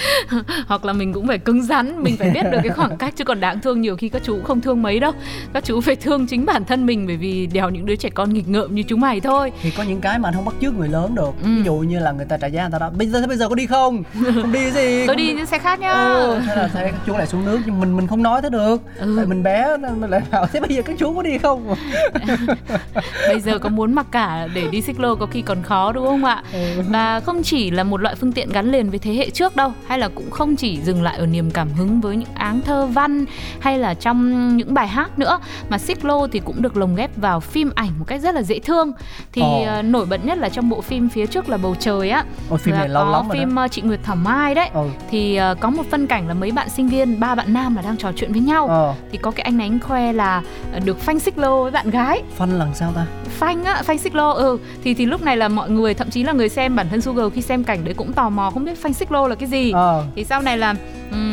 Hoặc 0.66 0.84
là 0.84 0.92
mình 0.92 1.12
cũng 1.12 1.26
phải 1.26 1.38
cứng 1.38 1.62
rắn 1.62 2.02
mình 2.02 2.16
phải 2.16 2.30
biết 2.30 2.42
được 2.52 2.58
cái 2.62 2.72
khoảng 2.72 2.96
cách 2.96 3.14
chứ 3.16 3.24
còn 3.24 3.40
đáng 3.40 3.60
thương 3.60 3.80
nhiều 3.80 3.96
khi 3.96 4.08
các 4.08 4.22
chú 4.24 4.34
cũng 4.34 4.44
không 4.44 4.60
thương 4.60 4.82
mấy 4.82 5.00
đâu. 5.00 5.12
Các 5.52 5.64
chú 5.64 5.80
phải 5.80 5.96
thương 5.96 6.26
chính 6.26 6.46
bản 6.46 6.64
thân 6.64 6.86
mình 6.86 7.06
bởi 7.06 7.16
vì 7.16 7.46
đèo 7.46 7.70
những 7.70 7.86
đứa 7.86 7.96
trẻ 7.96 8.08
con 8.14 8.34
nghịch 8.34 8.48
ngợm 8.48 8.74
như 8.74 8.82
chúng 8.82 9.00
mày 9.00 9.20
thôi. 9.20 9.52
Thì 9.62 9.70
có 9.70 9.82
những 9.82 10.00
cái 10.00 10.18
mà 10.18 10.28
anh 10.28 10.34
không 10.34 10.44
bắt 10.44 10.54
chước 10.60 10.74
người 10.78 10.88
lớn 10.88 11.14
được. 11.14 11.30
Ừ. 11.42 11.48
ví 11.56 11.62
dụ 11.64 11.74
như 11.74 11.98
là 11.98 12.12
người 12.12 12.26
ta 12.26 12.36
trả 12.36 12.46
giá 12.46 12.62
người 12.62 12.70
ta 12.72 12.78
đó 12.78 12.90
bây 12.90 13.06
giờ 13.08 13.26
bây 13.26 13.36
giờ 13.36 13.48
có 13.48 13.54
đi 13.54 13.66
không? 13.66 14.02
Không 14.34 14.52
đi 14.52 14.70
gì? 14.70 14.98
Tôi 15.06 15.06
không 15.06 15.16
đi 15.16 15.34
trên 15.36 15.46
xe 15.46 15.58
khác 15.58 15.80
nhá. 15.80 15.92
Ừ, 15.92 16.40
thế 16.46 16.56
là 16.56 16.68
thế 16.72 16.84
các 16.92 17.00
chú 17.06 17.12
lại 17.16 17.26
xuống 17.26 17.44
nước 17.44 17.58
nhưng 17.66 17.80
mình 17.80 17.96
mình 17.96 18.06
không 18.06 18.22
nói 18.22 18.42
thế 18.42 18.50
được. 18.50 18.76
Ừ. 18.98 19.14
tại 19.16 19.26
mình 19.26 19.42
bé 19.42 19.76
nên 19.76 20.00
mình 20.00 20.10
lại 20.10 20.20
bảo 20.30 20.46
thế 20.52 20.60
bây 20.60 20.74
giờ 20.74 20.82
các 20.82 20.96
chú 20.98 21.14
có 21.14 21.22
đi 21.22 21.38
không? 21.38 21.74
Bây 23.28 23.39
giờ 23.40 23.58
có 23.58 23.68
muốn 23.68 23.94
mặc 23.94 24.06
cả 24.10 24.48
để 24.54 24.68
đi 24.70 24.80
xích 24.80 25.00
lô 25.00 25.14
có 25.14 25.26
khi 25.26 25.42
còn 25.42 25.62
khó 25.62 25.92
đúng 25.92 26.06
không 26.06 26.24
ạ? 26.24 26.42
Ừ. 26.52 26.82
và 26.88 27.20
không 27.20 27.42
chỉ 27.42 27.70
là 27.70 27.84
một 27.84 28.00
loại 28.00 28.14
phương 28.14 28.32
tiện 28.32 28.52
gắn 28.52 28.72
liền 28.72 28.90
với 28.90 28.98
thế 28.98 29.14
hệ 29.14 29.30
trước 29.30 29.56
đâu 29.56 29.72
hay 29.86 29.98
là 29.98 30.08
cũng 30.08 30.30
không 30.30 30.56
chỉ 30.56 30.80
dừng 30.80 31.02
lại 31.02 31.16
ở 31.16 31.26
niềm 31.26 31.50
cảm 31.50 31.72
hứng 31.72 32.00
với 32.00 32.16
những 32.16 32.28
áng 32.34 32.60
thơ 32.60 32.86
văn 32.86 33.24
hay 33.60 33.78
là 33.78 33.94
trong 33.94 34.56
những 34.56 34.74
bài 34.74 34.88
hát 34.88 35.18
nữa 35.18 35.38
mà 35.68 35.78
xích 35.78 36.04
lô 36.04 36.26
thì 36.26 36.40
cũng 36.44 36.62
được 36.62 36.76
lồng 36.76 36.94
ghép 36.96 37.16
vào 37.16 37.40
phim 37.40 37.70
ảnh 37.74 37.90
một 37.98 38.04
cách 38.08 38.20
rất 38.20 38.34
là 38.34 38.42
dễ 38.42 38.58
thương. 38.58 38.92
Thì 39.32 39.42
ờ, 39.66 39.82
nổi 39.82 40.06
bật 40.06 40.24
nhất 40.24 40.38
là 40.38 40.48
trong 40.48 40.68
bộ 40.68 40.80
phim 40.80 41.08
phía 41.08 41.26
trước 41.26 41.48
là 41.48 41.56
bầu 41.56 41.74
trời 41.80 42.10
á. 42.10 42.24
Ôi 42.50 42.58
phim 42.58 42.74
là 42.74 42.78
này 42.80 42.88
lâu 42.88 43.04
có 43.04 43.10
lắm 43.10 43.28
phim 43.30 43.54
đó. 43.54 43.62
ờ, 43.62 43.68
chị 43.68 43.82
Nguyệt 43.82 44.00
Thảo 44.02 44.16
Mai 44.16 44.54
đấy. 44.54 44.70
Ừ. 44.74 44.88
Thì 45.10 45.36
ờ, 45.36 45.54
có 45.60 45.70
một 45.70 45.82
phân 45.90 46.06
cảnh 46.06 46.28
là 46.28 46.34
mấy 46.34 46.50
bạn 46.50 46.68
sinh 46.68 46.88
viên 46.88 47.20
ba 47.20 47.34
bạn 47.34 47.52
nam 47.52 47.76
là 47.76 47.82
đang 47.82 47.96
trò 47.96 48.12
chuyện 48.16 48.32
với 48.32 48.40
nhau. 48.40 48.66
Ờ. 48.66 48.94
Thì 49.12 49.18
có 49.18 49.30
cái 49.30 49.42
anh 49.44 49.56
này 49.58 49.66
anh 49.66 49.80
khoe 49.80 50.12
là 50.12 50.42
ờ, 50.72 50.78
được 50.84 50.98
phanh 51.00 51.20
xích 51.20 51.38
lô 51.38 51.62
với 51.62 51.70
bạn 51.72 51.90
gái. 51.90 52.22
Phân 52.36 52.58
lần 52.58 52.74
sao 52.74 52.92
ta 52.94 53.06
phanh 53.30 53.64
á 53.64 53.82
phanh 53.82 53.98
xích 53.98 54.14
lô 54.14 54.30
ừ. 54.34 54.58
Thì 54.84 54.94
thì 54.94 55.06
lúc 55.06 55.22
này 55.22 55.36
là 55.36 55.48
mọi 55.48 55.70
người 55.70 55.94
thậm 55.94 56.10
chí 56.10 56.22
là 56.22 56.32
người 56.32 56.48
xem 56.48 56.76
bản 56.76 56.86
thân 56.90 57.00
Sugar 57.00 57.26
khi 57.34 57.42
xem 57.42 57.64
cảnh 57.64 57.84
đấy 57.84 57.94
cũng 57.94 58.12
tò 58.12 58.28
mò 58.30 58.50
không 58.50 58.64
biết 58.64 58.82
phanh 58.82 58.92
xích 58.94 59.12
lô 59.12 59.28
là 59.28 59.34
cái 59.34 59.48
gì. 59.48 59.70
Ờ. 59.72 60.04
Thì 60.16 60.24
sau 60.24 60.42
này 60.42 60.58
là, 60.58 60.74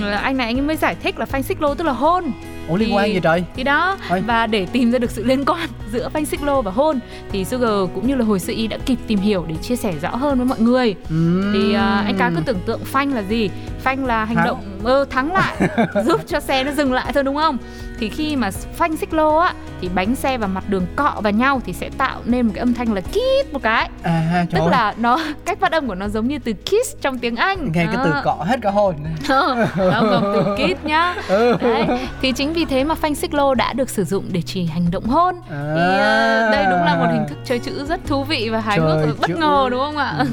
là 0.01 0.17
anh 0.17 0.37
này 0.37 0.47
anh 0.47 0.55
ấy 0.55 0.61
mới 0.61 0.75
giải 0.75 0.95
thích 1.03 1.19
là 1.19 1.25
phanh 1.25 1.43
xích 1.43 1.61
lô 1.61 1.75
tức 1.75 1.83
là 1.83 1.91
hôn. 1.93 2.23
Ủa 2.67 2.75
liên 2.77 2.89
Thì- 2.89 2.95
quan 2.95 3.13
gì 3.13 3.19
trời? 3.23 3.43
thì 3.55 3.63
đó 3.63 3.97
Ôi. 4.09 4.23
và 4.27 4.47
để 4.47 4.65
tìm 4.65 4.91
ra 4.91 4.99
được 4.99 5.11
sự 5.11 5.23
liên 5.23 5.45
quan 5.45 5.69
giữa 5.91 6.09
phanh 6.09 6.25
xích 6.25 6.43
lô 6.43 6.61
và 6.61 6.71
hôn 6.71 6.99
thì 7.31 7.45
Sugar 7.45 7.71
cũng 7.95 8.07
như 8.07 8.15
là 8.15 8.25
hồi 8.25 8.39
sự 8.39 8.53
y 8.55 8.67
đã 8.67 8.77
kịp 8.85 8.97
tìm 9.07 9.19
hiểu 9.19 9.45
để 9.47 9.55
chia 9.55 9.75
sẻ 9.75 9.93
rõ 10.01 10.09
hơn 10.15 10.37
với 10.37 10.45
mọi 10.45 10.59
người. 10.59 10.95
Thì 11.53 11.73
à, 11.73 12.03
anh 12.05 12.15
cá 12.17 12.29
cứ 12.35 12.41
tưởng 12.45 12.59
tượng 12.65 12.79
phanh 12.85 13.13
là 13.13 13.21
gì? 13.23 13.49
Phanh 13.79 14.05
là 14.05 14.25
hành 14.25 14.35
Thắng. 14.35 14.45
động 14.45 14.76
ơ 14.83 15.05
thắng 15.09 15.33
lại 15.33 15.55
giúp 16.05 16.21
cho 16.27 16.39
xe 16.39 16.63
nó 16.63 16.71
dừng 16.71 16.93
lại 16.93 17.11
thôi 17.13 17.23
đúng 17.23 17.35
không? 17.35 17.57
Thì 17.99 18.09
khi 18.09 18.35
mà 18.35 18.51
phanh 18.51 18.97
xích 18.97 19.13
lô 19.13 19.37
á 19.37 19.53
thì 19.81 19.89
bánh 19.95 20.15
xe 20.15 20.37
và 20.37 20.47
mặt 20.47 20.63
đường 20.67 20.85
cọ 20.95 21.13
vào 21.23 21.33
nhau 21.33 21.61
thì 21.65 21.73
sẽ 21.73 21.89
tạo 21.97 22.19
nên 22.25 22.45
một 22.45 22.51
cái 22.55 22.59
âm 22.59 22.73
thanh 22.73 22.93
là 22.93 23.01
kít 23.01 23.53
một 23.53 23.59
cái. 23.63 23.89
À 24.03 24.45
tức 24.51 24.59
ơi, 24.59 24.69
là 24.71 24.93
nó 24.97 25.19
cách 25.45 25.59
phát 25.61 25.71
âm 25.71 25.87
của 25.87 25.95
nó 25.95 26.07
giống 26.07 26.27
như 26.27 26.39
từ 26.39 26.53
kiss 26.53 26.95
trong 27.01 27.19
tiếng 27.19 27.35
Anh. 27.35 27.71
Nghe 27.73 27.85
cái 27.85 27.97
từ 28.03 28.11
cọ 28.23 28.33
hết 28.47 28.59
cả 28.61 28.71
hồn. 28.71 28.95
Ờ, 29.29 29.67
không 29.75 30.09
không 30.09 30.33
từ 30.33 30.55
kiss 30.65 30.83
nhá. 30.85 31.15
Ừ. 31.27 31.57
đấy 31.61 31.85
thì 32.21 32.31
chính 32.31 32.53
vì 32.53 32.65
thế 32.65 32.83
mà 32.83 32.95
phanh 32.95 33.15
xích 33.15 33.33
lô 33.33 33.53
đã 33.55 33.73
được 33.73 33.89
sử 33.89 34.03
dụng 34.03 34.25
để 34.31 34.41
chỉ 34.41 34.65
hành 34.65 34.91
động 34.91 35.05
hôn. 35.05 35.35
À. 35.49 35.73
thì 35.75 35.81
ờ, 35.99 36.49
đây 36.51 36.63
đúng 36.71 36.85
là 36.85 36.95
một 36.99 37.05
hình 37.11 37.25
thức 37.29 37.37
chơi 37.45 37.59
chữ 37.59 37.85
rất 37.85 37.99
thú 38.07 38.23
vị 38.23 38.49
và 38.51 38.59
hài 38.59 38.79
hước 38.79 39.19
bất 39.19 39.27
chữ. 39.27 39.35
ngờ 39.37 39.67
đúng 39.71 39.79
không 39.79 39.97
ạ? 39.97 40.25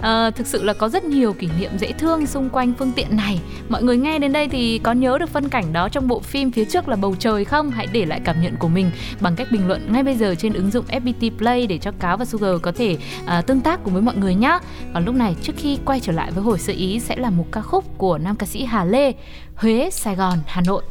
Ờ, 0.00 0.30
thực 0.30 0.46
sự 0.46 0.62
là 0.62 0.72
có 0.72 0.88
rất 0.88 1.04
nhiều 1.04 1.32
kỷ 1.32 1.48
niệm 1.60 1.70
dễ 1.78 1.92
thương 1.92 2.26
xung 2.26 2.50
quanh 2.50 2.72
phương 2.78 2.92
tiện 2.92 3.16
này 3.16 3.40
mọi 3.72 3.82
người 3.82 3.96
nghe 3.96 4.18
đến 4.18 4.32
đây 4.32 4.48
thì 4.48 4.78
có 4.78 4.92
nhớ 4.92 5.18
được 5.18 5.28
phân 5.28 5.48
cảnh 5.48 5.72
đó 5.72 5.88
trong 5.88 6.08
bộ 6.08 6.20
phim 6.20 6.50
phía 6.50 6.64
trước 6.64 6.88
là 6.88 6.96
bầu 6.96 7.16
trời 7.18 7.44
không? 7.44 7.70
Hãy 7.70 7.86
để 7.92 8.06
lại 8.06 8.20
cảm 8.24 8.42
nhận 8.42 8.56
của 8.56 8.68
mình 8.68 8.90
bằng 9.20 9.36
cách 9.36 9.48
bình 9.52 9.68
luận 9.68 9.92
ngay 9.92 10.02
bây 10.02 10.16
giờ 10.16 10.34
trên 10.34 10.52
ứng 10.52 10.70
dụng 10.70 10.84
FPT 10.88 11.30
Play 11.38 11.66
để 11.66 11.78
cho 11.78 11.90
cáo 11.98 12.16
và 12.16 12.24
Sugar 12.24 12.54
có 12.62 12.72
thể 12.72 12.96
à, 13.26 13.42
tương 13.42 13.60
tác 13.60 13.80
cùng 13.84 13.92
với 13.92 14.02
mọi 14.02 14.16
người 14.16 14.34
nhé 14.34 14.58
còn 14.94 15.04
lúc 15.04 15.14
này 15.14 15.36
trước 15.42 15.52
khi 15.56 15.78
quay 15.84 16.00
trở 16.00 16.12
lại 16.12 16.30
với 16.30 16.44
hồi 16.44 16.58
sơ 16.58 16.72
ý 16.72 17.00
sẽ 17.00 17.16
là 17.16 17.30
một 17.30 17.46
ca 17.52 17.60
khúc 17.60 17.98
của 17.98 18.18
nam 18.18 18.36
ca 18.36 18.46
sĩ 18.46 18.64
Hà 18.64 18.84
Lê 18.84 19.12
Huế 19.54 19.90
Sài 19.92 20.14
Gòn 20.14 20.38
Hà 20.46 20.62
Nội. 20.66 20.82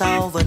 Nhiêu 0.00 0.30
năm 0.34 0.41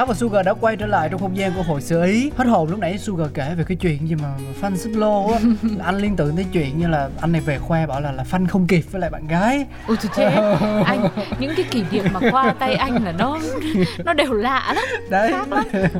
Cáo 0.00 0.06
và 0.06 0.14
Sugar 0.14 0.46
đã 0.46 0.54
quay 0.60 0.76
trở 0.76 0.86
lại 0.86 1.08
trong 1.08 1.20
không 1.20 1.36
gian 1.36 1.52
của 1.56 1.62
hồi 1.62 1.80
xưa. 1.80 2.06
Ý 2.06 2.30
Hết 2.36 2.44
hồn 2.44 2.70
lúc 2.70 2.78
nãy 2.78 2.98
Sugar 2.98 3.28
kể 3.34 3.54
về 3.58 3.64
cái 3.68 3.76
chuyện 3.76 4.08
gì 4.08 4.14
mà 4.14 4.28
fan 4.60 4.76
xích 4.76 4.96
lô 4.96 5.32
á. 5.32 5.38
Anh 5.84 5.96
liên 5.96 6.16
tưởng 6.16 6.36
tới 6.36 6.46
chuyện 6.52 6.78
như 6.78 6.88
là 6.88 7.08
anh 7.20 7.32
này 7.32 7.40
về 7.40 7.58
khoe 7.58 7.86
bảo 7.86 8.00
là 8.00 8.12
là 8.12 8.24
fan 8.30 8.46
không 8.48 8.66
kịp 8.66 8.84
với 8.90 9.00
lại 9.00 9.10
bạn 9.10 9.28
gái. 9.28 9.66
Ôi 9.86 9.96
trời 10.02 10.12
thế 10.14 10.56
anh 10.86 11.08
những 11.38 11.52
cái 11.56 11.64
kỷ 11.70 11.84
niệm 11.90 12.04
mà 12.12 12.20
qua 12.30 12.54
tay 12.58 12.74
anh 12.74 13.04
là 13.04 13.12
nó 13.12 13.38
nó 14.04 14.12
đều 14.12 14.32
lạ 14.32 14.72
lắm 14.74 14.84
Đấy. 15.10 15.30
khác 15.32 15.52
lắm. 15.52 15.64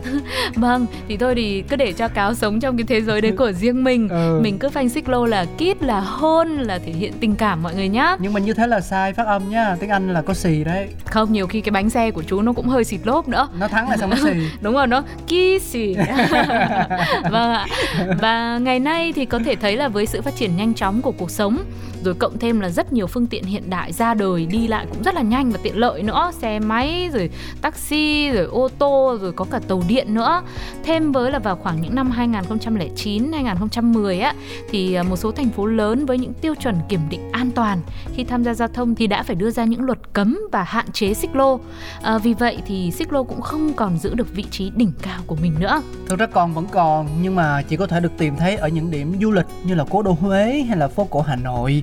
Vâng 0.55 0.87
thì 1.09 1.17
thôi 1.17 1.35
thì 1.35 1.63
cứ 1.63 1.77
để 1.77 1.93
cho 1.93 2.09
cáo 2.09 2.35
sống 2.35 2.61
trong 2.61 2.77
cái 2.77 2.85
thế 2.89 3.03
giới 3.03 3.21
đấy 3.21 3.33
của 3.39 3.53
riêng 3.53 3.85
mình. 3.85 4.09
Ừ. 4.09 4.41
mình 4.43 4.59
cứ 4.59 4.69
phanh 4.69 4.89
xích 4.89 5.09
lô 5.09 5.27
là 5.27 5.45
kiss 5.45 5.83
là 5.83 6.01
hôn 6.01 6.49
là 6.49 6.79
thể 6.79 6.93
hiện 6.93 7.13
tình 7.21 7.35
cảm 7.37 7.63
mọi 7.63 7.75
người 7.75 7.89
nhá. 7.89 8.17
Nhưng 8.21 8.33
mà 8.33 8.41
như 8.41 8.55
thế 8.55 8.67
là 8.67 8.81
sai 8.81 9.13
phát 9.13 9.27
âm 9.27 9.51
nhá 9.51 9.77
Tiếng 9.81 9.91
Anh 9.91 10.13
là 10.13 10.23
có 10.23 10.35
xì 10.35 10.65
đấy. 10.65 10.89
Không 11.05 11.33
nhiều 11.33 11.47
khi 11.47 11.61
cái 11.61 11.71
bánh 11.71 11.91
xe 11.91 12.11
của 12.11 12.23
chú 12.23 12.43
nó 12.43 12.53
cũng 12.53 12.69
hơi 12.69 12.85
xịt 12.85 13.01
lốp 13.05 13.29
nữa. 13.29 13.49
Nó 13.59 13.69
thắng 13.69 13.90
xong 13.99 14.11
nó 14.11 14.17
xì 14.25 14.31
đúng 14.61 14.75
rồi 14.75 14.87
nó 14.87 15.03
kissy. 15.27 15.95
Vâng 17.31 17.53
ạ. 17.53 17.67
Và 18.21 18.59
ngày 18.59 18.79
nay 18.79 19.13
thì 19.17 19.25
có 19.25 19.39
thể 19.45 19.57
thấy 19.57 19.77
là 19.77 19.89
với 19.89 20.07
sự 20.07 20.23
phát 20.23 20.37
triển 20.37 20.57
nhanh 20.57 20.75
chóng 20.75 21.03
của 21.03 21.13
cuộc 21.13 21.31
sống 21.31 21.59
rồi 22.05 22.15
cộng 22.15 22.39
thêm 22.39 22.61
là 22.61 22.69
rất 22.69 22.93
nhiều 22.93 23.07
phương 23.07 23.27
tiện 23.27 23.45
hiện 23.45 23.71
đại 23.71 23.93
ra 23.93 24.15
đời 24.15 24.47
đi 24.47 24.69
lại 24.69 24.87
cũng 24.91 25.03
rất 25.03 25.15
là 25.15 25.23
nhanh 25.23 25.51
và 25.51 25.59
tiện 25.63 25.77
lợi 25.77 26.03
nữa. 26.03 26.31
Xe 26.39 26.59
máy 26.59 27.11
rồi 27.13 27.31
taxi 27.63 28.31
rồi 28.31 28.45
ô 28.45 28.69
tô 28.79 29.19
rồi 29.21 29.33
có 29.33 29.45
cả 29.51 29.61
tàu 29.69 29.83
điện 29.89 30.15
nữa. 30.15 30.43
Thêm 30.85 31.13
với 31.13 31.33
là 31.33 31.39
vào 31.39 31.57
khoảng 31.57 31.81
những 31.81 31.95
năm 31.95 32.11
2009 32.11 33.33
2010 33.33 34.21
á 34.21 34.35
thì 34.71 34.95
à, 34.95 35.03
một 35.03 35.17
số 35.17 35.33
thành 35.33 35.51
phố 35.51 35.67
lớn 35.67 36.07
với 36.07 36.19
những 36.19 36.33
tiêu 36.33 36.55
chuẩn 36.55 36.75
kiểm 36.89 37.01
định 37.11 37.33
an 37.33 37.51
toàn 37.51 37.81
khi 38.15 38.25
tham 38.25 38.45
gia 38.45 38.55
giao 38.55 38.69
thông 38.69 38.95
thì 38.95 39.07
đã 39.07 39.23
phải 39.23 39.37
đưa 39.37 39.51
ra 39.51 39.65
những 39.65 39.85
luật 39.85 39.99
cấm 40.13 40.39
và 40.53 40.63
hạn 40.63 40.93
chế 40.93 41.15
xích 41.15 41.37
lô. 41.37 41.61
À, 42.03 42.19
vì 42.19 42.35
vậy 42.35 42.59
thì 42.67 42.91
xích 42.91 43.13
lô 43.13 43.25
cũng 43.25 43.41
không 43.41 43.73
còn 43.73 43.99
giữ 43.99 44.15
được 44.15 44.35
vị 44.35 44.45
trí 44.51 44.71
đỉnh 44.71 44.93
cao 45.03 45.21
của 45.27 45.37
mình 45.37 45.55
nữa. 45.59 45.83
Thực 46.09 46.19
ra 46.19 46.27
còn 46.27 46.55
vẫn 46.55 46.67
còn 46.71 47.09
nhưng 47.23 47.37
mà 47.37 47.63
chỉ 47.69 47.77
có 47.77 47.87
thể 47.87 48.01
được 48.01 48.13
tìm 48.19 48.37
thấy 48.37 48.57
ở 48.57 48.69
những 48.69 48.91
điểm 48.91 49.15
du 49.21 49.31
lịch 49.31 49.47
như 49.65 49.75
là 49.75 49.85
cố 49.91 50.03
đô 50.03 50.17
Huế 50.21 50.65
hay 50.69 50.77
là 50.77 50.89
phố 50.89 51.07
cổ 51.11 51.21
Hà 51.21 51.37
Nội. 51.37 51.83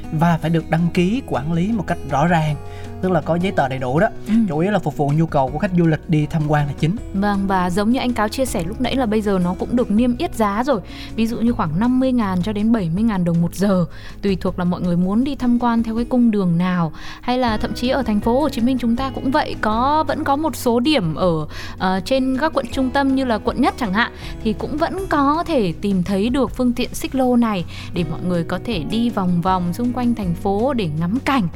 và 0.11 0.37
phải 0.37 0.49
được 0.49 0.69
đăng 0.69 0.87
ký 0.93 1.21
quản 1.27 1.53
lý 1.53 1.71
một 1.71 1.83
cách 1.87 1.97
rõ 2.09 2.27
ràng 2.27 2.55
tức 3.01 3.11
là 3.11 3.21
có 3.21 3.35
giấy 3.35 3.51
tờ 3.51 3.67
đầy 3.67 3.79
đủ 3.79 3.99
đó. 3.99 4.07
Ừ. 4.27 4.33
chủ 4.49 4.59
yếu 4.59 4.71
là 4.71 4.79
phục 4.79 4.97
vụ 4.97 5.11
nhu 5.15 5.25
cầu 5.25 5.49
của 5.49 5.59
khách 5.59 5.71
du 5.77 5.85
lịch 5.85 6.09
đi 6.09 6.25
tham 6.25 6.41
quan 6.47 6.67
là 6.67 6.73
chính. 6.79 6.95
Vâng 7.13 7.47
và 7.47 7.69
giống 7.69 7.91
như 7.91 7.99
anh 7.99 8.13
Cáo 8.13 8.27
chia 8.27 8.45
sẻ 8.45 8.63
lúc 8.67 8.81
nãy 8.81 8.95
là 8.95 9.05
bây 9.05 9.21
giờ 9.21 9.39
nó 9.43 9.55
cũng 9.59 9.75
được 9.75 9.91
niêm 9.91 10.17
yết 10.17 10.35
giá 10.35 10.63
rồi. 10.63 10.81
Ví 11.15 11.27
dụ 11.27 11.37
như 11.37 11.51
khoảng 11.51 11.79
50 11.79 12.11
ngàn 12.11 12.41
cho 12.43 12.53
đến 12.53 12.71
70 12.71 13.03
ngàn 13.03 13.23
đồng 13.23 13.41
một 13.41 13.55
giờ 13.55 13.85
Tùy 14.21 14.35
thuộc 14.35 14.59
là 14.59 14.65
mọi 14.65 14.81
người 14.81 14.97
muốn 14.97 15.23
đi 15.23 15.35
tham 15.35 15.59
quan 15.59 15.83
theo 15.83 15.95
cái 15.95 16.05
cung 16.05 16.31
đường 16.31 16.57
nào. 16.57 16.91
Hay 17.21 17.37
là 17.37 17.57
thậm 17.57 17.73
chí 17.73 17.89
ở 17.89 18.03
thành 18.03 18.19
phố 18.19 18.41
Hồ 18.41 18.49
Chí 18.49 18.61
Minh 18.61 18.77
chúng 18.77 18.95
ta 18.95 19.11
cũng 19.15 19.31
vậy 19.31 19.55
có 19.61 20.03
Vẫn 20.07 20.23
có 20.23 20.35
một 20.35 20.55
số 20.55 20.79
điểm 20.79 21.15
ở 21.15 21.47
ờ, 21.77 21.99
trên 22.05 22.37
các 22.37 22.53
quận 22.53 22.65
trung 22.71 22.89
tâm 22.89 23.15
như 23.15 23.25
là 23.25 23.37
quận 23.37 23.61
nhất 23.61 23.73
chẳng 23.77 23.93
hạn 23.93 24.11
Thì 24.43 24.53
cũng 24.53 24.77
vẫn 24.77 25.05
có 25.09 25.43
thể 25.47 25.73
tìm 25.81 26.03
thấy 26.03 26.29
được 26.29 26.51
phương 26.51 26.73
tiện 26.73 26.93
xích 26.93 27.15
lô 27.15 27.35
này 27.35 27.65
Để 27.93 28.03
mọi 28.11 28.19
người 28.27 28.43
có 28.43 28.59
thể 28.63 28.83
đi 28.83 29.09
vòng 29.09 29.41
vòng 29.41 29.73
xung 29.73 29.93
quanh 29.93 30.00
quanh 30.01 30.15
thành 30.15 30.33
phố 30.33 30.73
để 30.73 30.89
ngắm 30.99 31.17
cảnh 31.25 31.47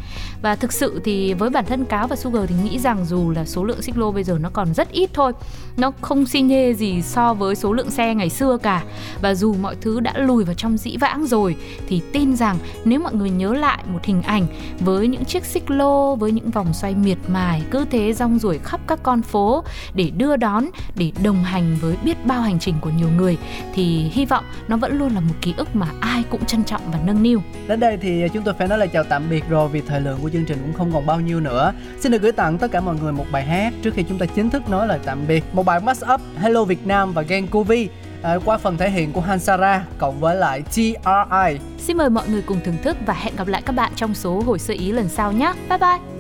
và 0.46 0.56
thực 0.56 0.74
sự 0.74 1.02
thì 1.04 1.34
với 1.34 1.50
bản 1.50 1.66
thân 1.66 1.86
cáo 1.86 2.08
và 2.08 2.16
sugar 2.16 2.44
thì 2.50 2.56
nghĩ 2.64 2.80
rằng 2.80 3.06
dù 3.06 3.32
là 3.32 3.46
số 3.46 3.64
lượng 3.64 3.82
xích 3.82 3.98
lô 3.98 4.12
bây 4.12 4.24
giờ 4.24 4.38
nó 4.42 4.50
còn 4.54 4.74
rất 4.74 4.92
ít 4.92 5.10
thôi, 5.14 5.34
nó 5.78 5.92
không 6.02 6.26
xi 6.26 6.42
nhê 6.42 6.74
gì 6.74 7.02
so 7.02 7.34
với 7.34 7.56
số 7.56 7.74
lượng 7.74 7.92
xe 7.92 8.16
ngày 8.16 8.30
xưa 8.30 8.58
cả. 8.58 8.84
Và 9.22 9.34
dù 9.34 9.56
mọi 9.62 9.76
thứ 9.82 10.00
đã 10.00 10.14
lùi 10.18 10.44
vào 10.44 10.54
trong 10.54 10.78
dĩ 10.78 10.98
vãng 10.98 11.28
rồi, 11.28 11.56
thì 11.88 12.02
tin 12.12 12.36
rằng 12.36 12.58
nếu 12.86 13.00
mọi 13.00 13.14
người 13.14 13.30
nhớ 13.30 13.54
lại 13.54 13.84
một 13.88 14.00
hình 14.04 14.22
ảnh 14.22 14.48
với 14.80 15.08
những 15.08 15.26
chiếc 15.26 15.46
xích 15.46 15.72
lô, 15.72 16.16
với 16.16 16.32
những 16.32 16.52
vòng 16.52 16.74
xoay 16.74 16.96
miệt 16.96 17.18
mài 17.28 17.62
cứ 17.72 17.86
thế 17.92 18.14
rong 18.14 18.40
ruổi 18.40 18.58
khắp 18.58 18.80
các 18.88 19.00
con 19.04 19.22
phố 19.22 19.64
để 19.94 20.12
đưa 20.18 20.36
đón, 20.36 20.66
để 20.96 21.12
đồng 21.24 21.44
hành 21.44 21.78
với 21.82 21.96
biết 22.04 22.26
bao 22.26 22.42
hành 22.42 22.60
trình 22.60 22.76
của 22.82 22.92
nhiều 22.98 23.10
người, 23.18 23.38
thì 23.74 24.10
hy 24.14 24.26
vọng 24.26 24.44
nó 24.68 24.78
vẫn 24.78 25.00
luôn 25.00 25.14
là 25.14 25.20
một 25.20 25.36
ký 25.42 25.54
ức 25.58 25.76
mà 25.76 25.88
ai 26.00 26.24
cũng 26.30 26.46
trân 26.46 26.64
trọng 26.64 26.82
và 26.92 27.00
nâng 27.06 27.24
niu. 27.24 27.42
Đến 27.68 27.80
đây 27.80 27.98
thì 28.02 28.24
chúng 28.34 28.44
tôi 28.44 28.54
phải 28.58 28.68
nói 28.68 28.78
là 28.78 28.86
chào 28.86 29.04
tạm 29.04 29.24
biệt 29.30 29.50
rồi 29.50 29.70
vì 29.70 29.82
thời 29.82 30.02
lượng 30.02 30.20
của 30.22 30.30
chương 30.36 30.46
trình 30.46 30.58
cũng 30.62 30.74
không 30.74 30.92
còn 30.94 31.06
bao 31.06 31.20
nhiêu 31.20 31.40
nữa 31.40 31.74
xin 32.00 32.12
được 32.12 32.22
gửi 32.22 32.32
tặng 32.32 32.58
tất 32.58 32.72
cả 32.72 32.82
mọi 32.82 32.96
người 33.02 33.12
một 33.12 33.26
bài 33.32 33.44
hát 33.44 33.74
trước 33.82 33.94
khi 33.94 34.04
chúng 34.10 34.18
ta 34.18 34.26
chính 34.26 34.50
thức 34.50 34.70
nói 34.70 34.88
lời 34.88 35.00
tạm 35.06 35.28
biệt 35.28 35.44
một 35.54 35.66
bài 35.66 35.80
mash 35.80 36.04
up 36.14 36.22
hello 36.38 36.64
việt 36.64 36.88
nam 36.88 37.14
và 37.14 37.22
gang 37.22 37.48
Kuvi 37.48 37.90
à, 38.22 38.38
qua 38.46 38.58
phần 38.58 38.78
thể 38.78 38.90
hiện 38.90 39.12
của 39.12 39.22
Hansara 39.22 39.86
cộng 39.98 40.20
với 40.20 40.36
lại 40.36 40.62
TRI. 40.62 41.60
Xin 41.78 41.98
mời 41.98 42.10
mọi 42.10 42.30
người 42.30 42.42
cùng 42.42 42.60
thưởng 42.66 42.78
thức 42.84 42.98
và 43.06 43.14
hẹn 43.14 43.36
gặp 43.36 43.48
lại 43.48 43.62
các 43.66 43.74
bạn 43.74 43.92
trong 43.96 44.14
số 44.14 44.42
hồi 44.46 44.60
sơ 44.60 44.74
ý 44.74 44.92
lần 44.92 45.10
sau 45.10 45.32
nhé. 45.32 45.54
Bye 45.70 45.78
bye. 45.78 46.15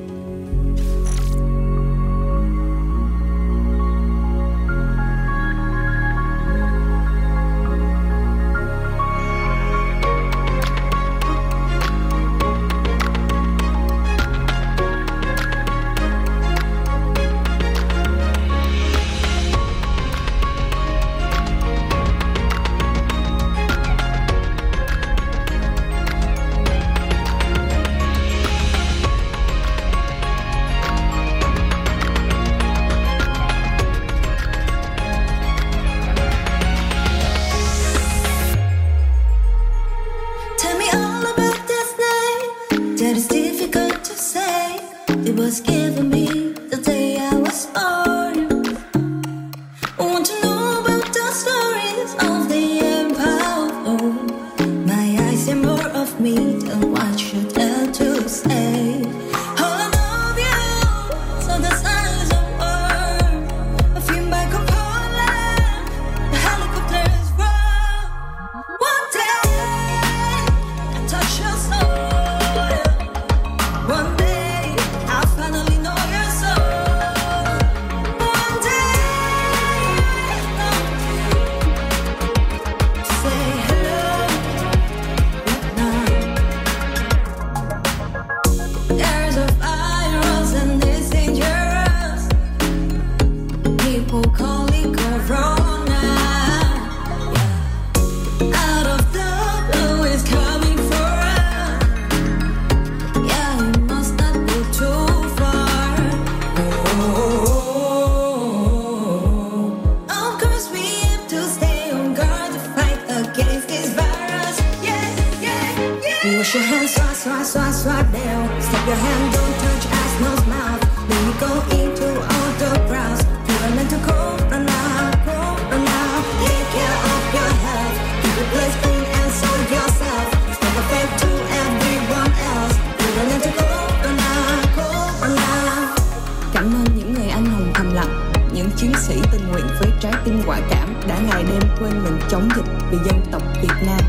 ngày 141.35 141.43
đêm 141.43 141.69
quên 141.79 142.03
mình 142.03 142.19
chống 142.29 142.49
dịch 142.55 142.65
vì 142.91 142.97
dân 143.05 143.21
tộc 143.31 143.41
Việt 143.61 143.87
Nam. 143.87 143.99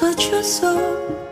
Touch 0.00 1.25